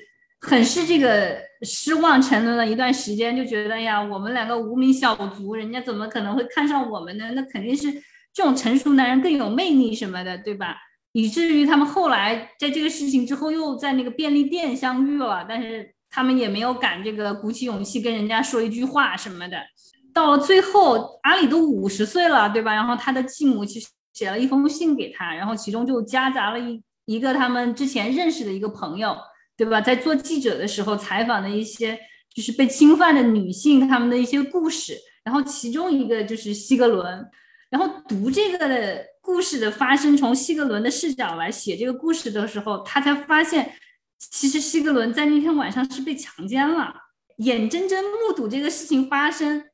[0.41, 1.51] 很是这个。
[1.65, 7.31] 失望沉沦了一段时间，就觉得呀，我们两个无名小卒，人家怎么可能会看上我们呢？
[7.37, 7.87] 那肯定是
[8.33, 10.77] 这种成熟男人更有魅力什么的，对吧？
[11.13, 19.59] 以至于他们后来在这个事情之后又在那个便利店相遇了，但是他们也没有敢这个鼓起勇气跟人家说一句话什么的。
[20.15, 22.75] 到了最后，阿里都五十岁了，对吧？
[22.75, 29.15] 然后他的继母其实写了一封信给他，然后其中就夹杂了一一个他们之前认识的一个朋友，
[29.57, 29.81] 对吧？
[29.81, 31.99] 在做记者的时候采访的一些
[32.35, 37.27] 就是被侵犯的女性他们的一些故事，然后其中一个就是西格伦。
[37.73, 43.73] 然后读这个的故事的发生，从西格伦的视角来写这个故事的时候，他才发现，
[44.19, 46.95] 其实西格伦在那天晚上是被强奸了，
[47.39, 49.65] 眼睁睁目睹这个事情发生，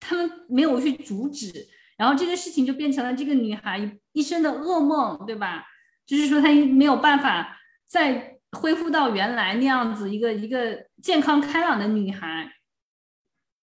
[0.00, 5.64] 他们没有去阻止，然后这个事情就变成了这个女孩一生的噩梦，对吧？
[6.04, 12.50] 就是说她没有办法再恢复到原来那样子一个一个健康开朗的女孩。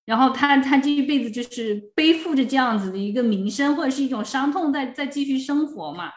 [0.05, 6.11] 然后他他这一辈子就是背负着这样子的一个名声或者是一种伤痛在在继续生活嘛。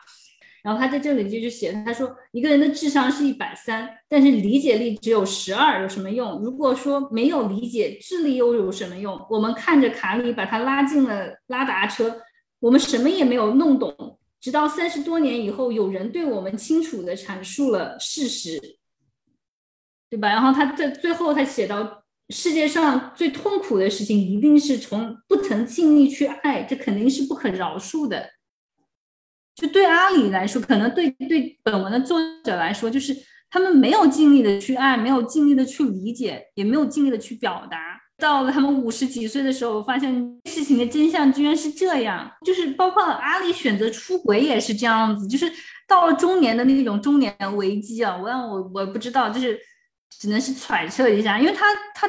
[0.65, 6.41] 然后他在这里就是写，他说一个人的智商是一百三，但是理解力只有十二，有什么用？
[6.41, 9.25] 如果说没有理解，智力又有什么用？
[9.31, 12.21] 我们看着卡里把他拉进了拉达车，
[12.59, 18.61] 我们什么也没有弄懂，直到三十多年以后，有人对我们清楚的阐述了事实，
[20.11, 20.31] 对吧？
[20.31, 22.03] 然后他在最后他写到。
[22.31, 28.31] 世界上最痛苦的事情，一定是从不曾尽力去爱，这肯定是不可饶恕的。
[29.55, 33.17] 就对阿里来说，可能对对本文的作者来说，就是
[33.49, 37.79] 他们没有尽力的去爱，没有尽力的去理解，也没有尽力的去表达。
[38.19, 40.13] 到了他们五十几岁的时候，发现
[40.47, 42.29] 事情的真相居然是这样。
[42.45, 45.49] 就是包括阿里选择出轨也是这样子，就是
[45.87, 49.57] 到了中年的那种中年危机啊，我让我我不知道，就是。
[50.11, 52.09] 只能是揣测一下，因为他他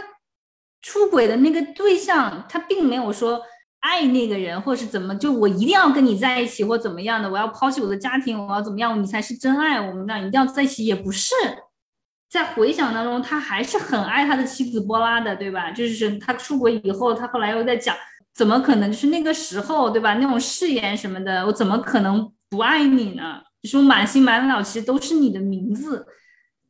[0.81, 3.41] 出轨的那个对象，他并没有说
[3.79, 11.33] 爱那个人，或是怎么，就我一定要跟你在一起，或怎么样的，我要抛弃我的家庭，我要怎么样，你才是真爱，我们俩一定要在一起，也不是。
[12.29, 15.71] 在回想当中，他还是很爱他的妻子波拉的，对吧？
[15.71, 17.95] 就是他出轨以后，他后来又在讲，
[18.33, 18.91] 怎么可能？
[18.91, 20.13] 就是那个时候，对吧？
[20.15, 23.41] 那种誓言什么的，我怎么可能不爱你呢？
[23.63, 26.05] 就是满心满脑其实都是你的名字。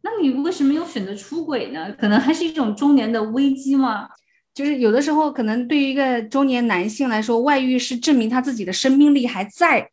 [0.02, 1.91] 那你为什么又选择出轨呢？
[1.93, 4.08] 可能还是一种中年的危机吗？
[4.54, 9.91] 就是有的时候，可能对于一个中年男性来说，外遇是证明他自己的生命力还在，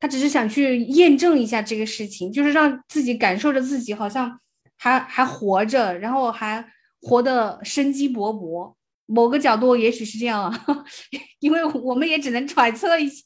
[0.00, 4.38] 他只是想去验证一下这个事情，就是让自己感受着自己好像
[4.76, 6.64] 还还活着，然后还
[7.00, 8.74] 活得生机勃勃。
[9.06, 10.64] 某个角度也许是这样啊，
[11.40, 13.24] 因为我们也只能揣测一下。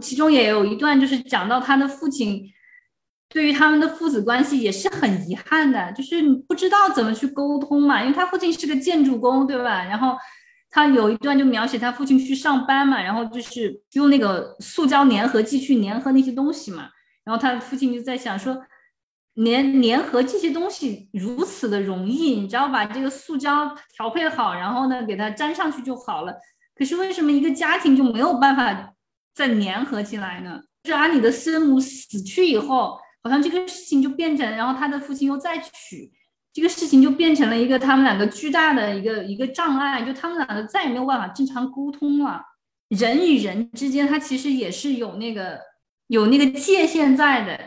[0.00, 2.44] 其中也有一段就是讲到他的父亲。
[3.32, 8.02] 对于他们的父子关系也是很遗憾的，就是你不知道怎么去沟通嘛。
[8.02, 9.82] 因为他父亲是个建筑工，对吧？
[9.84, 10.14] 然后
[10.68, 16.90] 他有一段就描写他父亲去上班嘛，然后就是用那个塑胶粘合剂去粘合那些东西嘛。
[17.24, 18.54] 然后他父亲就在想说，
[19.42, 26.34] 粘粘合这些东西如此的容易，你只要把这个塑胶调配好，然后呢给它粘上去就好了。
[26.76, 28.92] 可是为什么一个家庭就没有办法
[29.34, 30.60] 再粘合起来呢？
[30.84, 32.98] 是阿里的生母死去以后。
[33.22, 36.10] 好像这个事情就变成，然后他的父亲又再娶，
[36.52, 42.42] 这个事情就变成了一个他们两个巨大的一个一个障碍，就他们两个再也没有办法正常沟通了。
[42.88, 45.58] 人与人之间，他其实也是有那个
[46.08, 47.58] 有那个界限在的，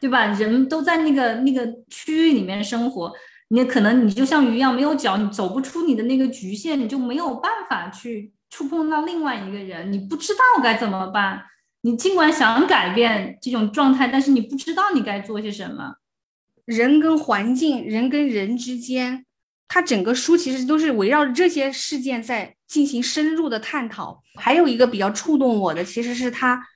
[0.00, 0.26] 对吧？
[0.26, 3.12] 人都在那个那个区域里面生活，
[3.48, 11.42] 你可能你就像鱼一样没有脚，你走不出你的那个局限，你就没有办法去触碰到另外一个人，你不知道该怎么办。
[11.82, 15.94] 你尽管想改变这种状态，但是你不知道你该做些什么。
[16.64, 19.24] 人跟环境、人跟人之间，
[19.68, 24.22] 它整个书其实都是围绕着这些事件在进行深入的探讨。
[24.34, 26.66] 还有一个比较触动我的，其实是他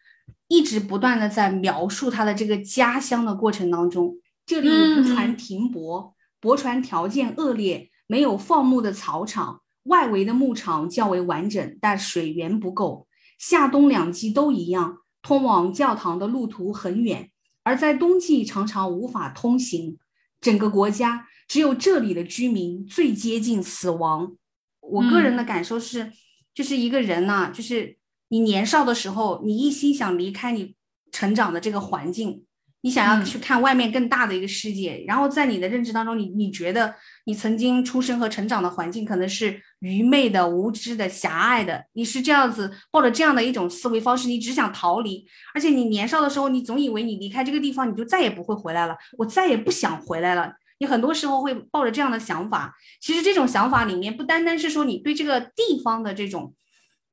[0.49, 4.17] 一直不断的在描述他的这个家乡的过程当中。
[4.47, 13.07] 这里渔船停泊，泊船条件恶劣，没有放牧的草场，外围的牧场较为完整，但水源不够。
[13.43, 17.33] 夏冬两季都一样，通往教堂的路途很远，
[17.65, 19.99] 而在冬季常常无法通行。
[20.41, 24.37] 整个国家只有这里的居民最接近死亡。
[24.79, 26.13] 我个人的感受是，
[26.55, 30.77] 就是一个人呐，就是你年少的时候，你一心想离开你
[31.11, 32.45] 成长的这个环境。
[32.83, 50.53] 你想要去看外面更大的一个世界，然后在你的认知当中，你你觉得你曾经出生和成长的环境可能是愚昧的、无知的、狭隘的，你是这样子抱着这样的一种思维方式，你只想逃离，而且你年少的时候，你总以为你离开这个地方，你就再也不会回来了，我再也不想回来了。
[50.79, 56.53] 你很多时候会抱着这样的想法，其实这种想法里面不单单是说你对这个地方的这种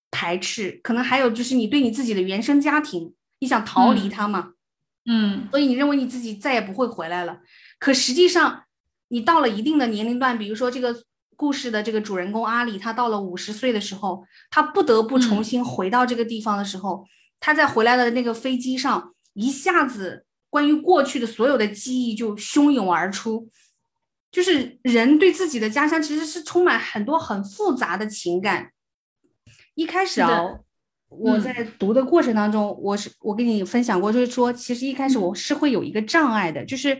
[0.09, 4.53] 排斥，可能还有就是你对你自己的原生家庭，你想逃离它嘛，嗯，
[5.49, 7.39] 所以你认为你自己再也不会回来了。
[7.79, 8.63] 可实际上，
[9.07, 10.95] 你到了一定的年龄段，比如说这个
[11.35, 17.07] 故事的这个主人公阿里，他到了五十岁的时候，他不得不重新回到这个地方的时候，
[17.39, 23.49] 他在回来的那个飞机上，一下子关于过去的所有的记忆就汹涌而出。
[24.31, 28.71] 就是人对自己的家乡其实是充满很多很复杂的情感。
[29.73, 30.59] 一开始啊，
[31.09, 36.97] 我在读的过程当中，我是我跟你分享过，就是说，其实一开始我是会有一个障碍的，就是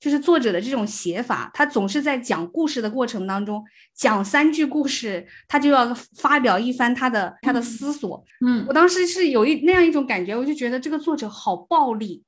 [0.00, 8.24] 就是作者的这种写法，他总是在讲故事的过程当中，讲三句故事，他就要发表一番他的他的思索。
[8.46, 12.22] 嗯，我当时是有一那样一种感觉，我就觉得这个作者好暴力。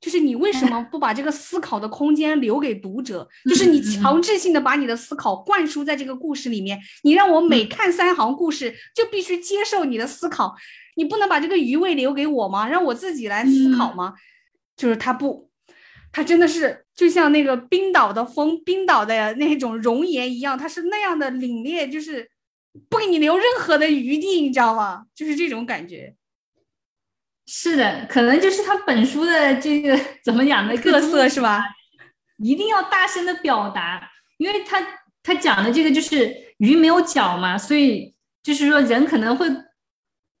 [0.00, 3.28] 就是你为什么不把这个思考的空间留给读者？
[3.44, 10.56] 就是你强制性的把你的思考灌输在这个故事里面，你让我每看三行故事就必须接受你的思考，
[10.96, 12.66] 你不能把这个余味留给我吗？
[12.66, 14.14] 让我自己来思考吗？
[14.74, 15.50] 就是他不，
[16.10, 22.30] 他真的是就像那个冰岛的风、冰岛的那种熔岩一样，他是那样的凛冽，就是
[22.88, 25.02] 不给你留任何的余地，你知道吗？
[25.14, 26.14] 就是这种感觉。
[27.52, 31.60] 是的，可能就是他本书的这个怎么讲的特色是吧？
[32.38, 34.80] 一定要大声的表达，因为他
[35.20, 39.48] 他讲的这个就是鱼没有脚嘛，所以就是说人可能会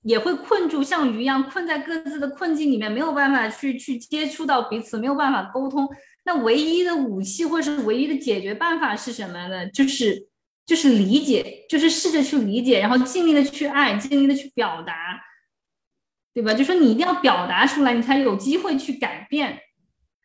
[0.02, 5.88] 也会困住，像鱼一样困在各自的困境里面，没有办法去去接触到彼此，没有办法沟通。
[6.24, 9.66] 那唯一的武器或者是唯一的解决办法是什么呢？
[9.70, 10.28] 就是
[10.64, 14.94] 就是理解，就是试着去理解，然后尽力的去爱，尽力的去表达。
[16.32, 16.54] 对吧？
[16.54, 19.58] 就说你一定要表达出来，你才有机会去改变。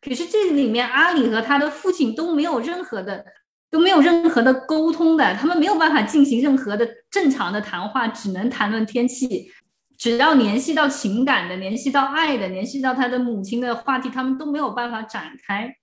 [0.02, 3.26] 可是这里面阿里和他的父亲都没有任何的
[3.72, 9.52] 都没有任何的沟通的，他们没有办法进行任何的正常的谈话，只能谈论天气。
[9.98, 15.76] 只要联系到情感的、联系到爱的、联系到他的母亲的话题，他们都没有办法展开。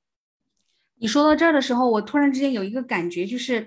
[1.01, 3.67] 你说到这儿的时候，我突然之间有一个感觉，就是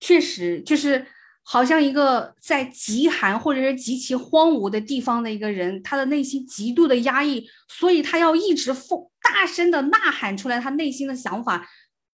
[0.00, 1.06] 确实就是。
[1.50, 11.66] 好像一个在极寒或者是极其荒芜的地方的一个人，他的内心极度的压抑，所以他要一直疯大声的呐喊出来他内心的想法。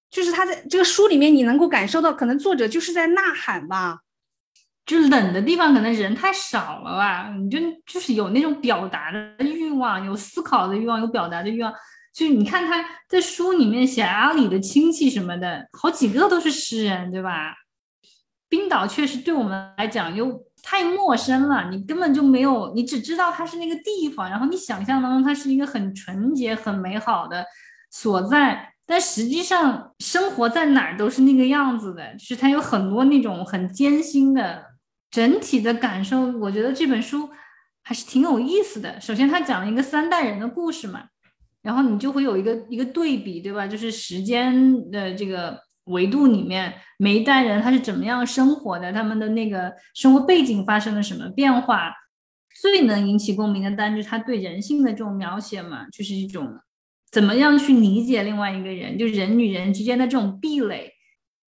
[0.09, 3.99] 就是他在这个书里面，你能够感受到，可能作者就是在呐喊吧。
[4.87, 11.75] 就冷的地方，可能人太少了吧，你就就是有那种表达的欲望，有思考的欲望，有表达的欲望。
[12.15, 17.53] 就你看他在书里面写阿里的亲戚什么的，好几个都是诗人，对吧？
[18.49, 27.45] 冰岛确实对我们来讲又太陌生了，你根本就没有，你只知道它是那个地方，然后你想象当中它是一个很纯洁、很美好的
[27.91, 34.65] 所在，但实际上生活在哪儿都是那个样子的，就是它有很多那种很艰辛的
[35.11, 36.21] 整体的感受。
[36.39, 37.29] 我觉得这本书
[37.83, 39.01] 还是挺有意思的。
[39.01, 41.03] 首先，它讲了一个三代人的故事嘛，
[41.63, 43.67] 然后你就会有一个一个对比，对吧？
[43.67, 45.64] 就是时间的这个。
[45.85, 51.93] 维度里面，每一代人他是怎么样生活的，他们的那个生活背景发生了什么变化，
[52.61, 56.59] 最能引起共鸣的，当然就是他对人性的这种描写嘛，就是一种
[57.11, 60.91] 怎么样去理解另外一个人，就人与人之间的这种壁垒，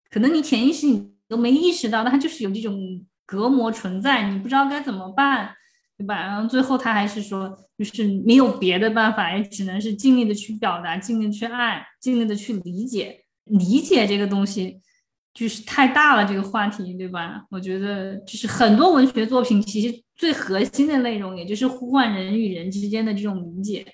[0.10, 5.54] 可能你潜意识你都没意识到，但他就是有这种隔膜存在，你不知道该怎么办，
[5.98, 6.16] 对吧？
[6.16, 13.21] 然后最后他还是说，就是没有别的办法，也只能是尽力的去表达，尽力去爱，尽力的去理解。
[13.52, 14.82] 理解这个东西
[15.34, 17.46] 就是太大了，这个话题，对吧？
[17.50, 23.86] 我觉得就是很多文学作品其实最核心的内容，也就是呼唤人与人之间的这种理解。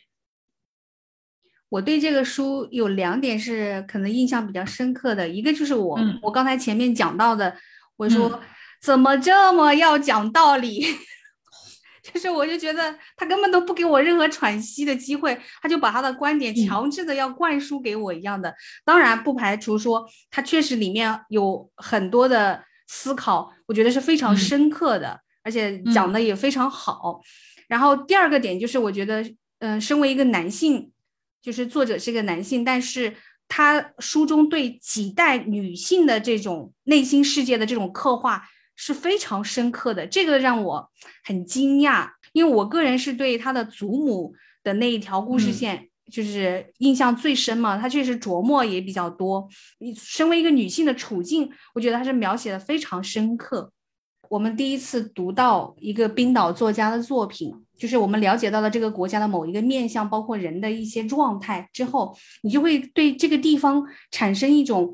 [1.69, 7.55] 我对这个书有两点是可能印象比较深刻的，一个就是我我刚才前面讲到的，
[7.97, 8.41] 我说
[8.81, 10.85] 怎么这么要讲道理。
[12.13, 18.53] 就是我就觉得他根本都不给我任何喘息的机会，他就把他的观点强制的要灌输给我一样的。
[18.85, 27.21] 当然不排除说他确实里面有很多的思考，我觉得是非常深刻的，而且讲的也非常好。
[27.67, 29.25] 然后第二个点就是，我觉得，
[29.59, 30.91] 嗯，身为一个男性，
[31.41, 33.13] 就是作者是个男性，但是
[33.49, 38.43] 他书中对几代女性的这种内心世界的这种刻画。
[38.77, 40.89] 是非常深刻的，这个让我
[41.25, 49.49] 很惊讶，因为我个人是对他的祖母的那一条故事线就是印象最深嘛，他确实琢磨也比较多。
[49.79, 53.71] 你身为一个女性的处境，我觉得他是描写的非常深刻。
[54.29, 64.93] 我们第一次读到一个冰岛作家的作品，就是我们了解到了这个国家的某一个面相，包括人的一些状态之后，你就会对这个地方产生一种。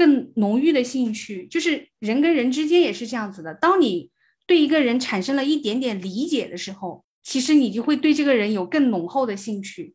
[0.00, 3.52] 更浓郁的兴趣，就是人跟人之间也是这样子的。
[3.52, 4.10] 当你
[4.46, 9.94] 对一个人产生了一点点理解的时候，其实你就会对这个人有更浓厚的兴趣，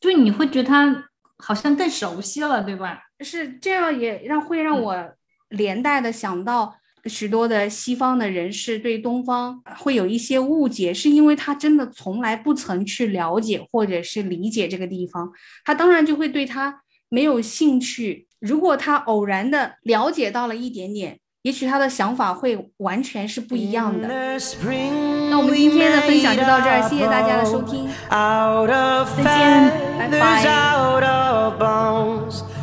[0.00, 2.98] 就你会觉得他好像更熟悉了，对吧？
[3.20, 5.12] 是这样，也让会让我
[5.50, 6.74] 连带的想到
[7.04, 15.30] 许多的西方的人士对东方会有一些误解，是因为他真的从来不曾去了解或者是理解这个地方，
[15.62, 16.80] 他当然就会对他
[17.10, 18.26] 没有兴趣。
[18.46, 21.18] 如果他偶然的了解到了一点点。
[21.42, 24.08] 也许他的想法会完全是不一样的。
[24.08, 30.42] 那我们今天的分享就到这儿，谢谢大家的收听，再见，拜拜。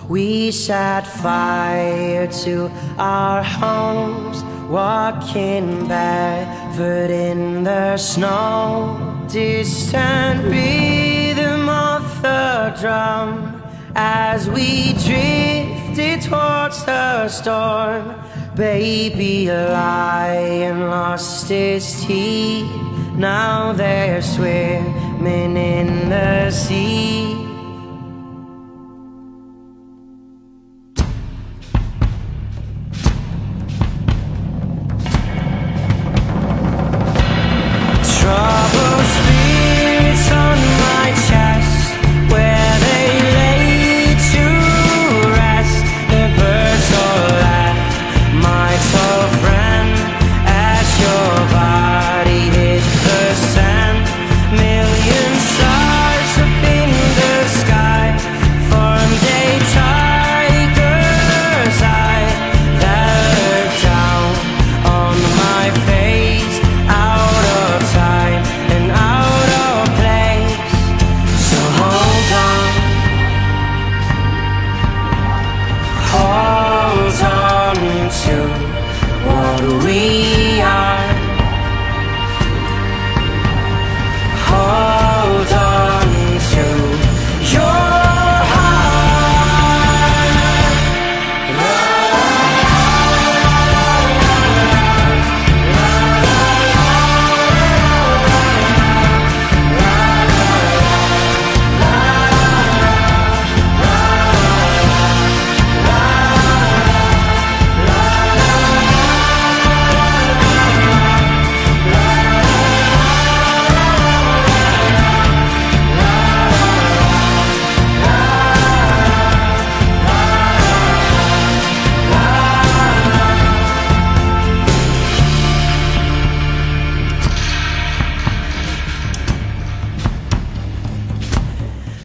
[0.09, 8.97] We set fire to our homes, walking barefoot in the snow.
[9.29, 13.61] Distant rhythm of the drum
[13.95, 14.91] as we
[15.93, 18.15] drifted towards the storm.
[18.55, 22.69] Baby, a lion lost his teeth.
[23.15, 27.42] Now they're swimming in the sea.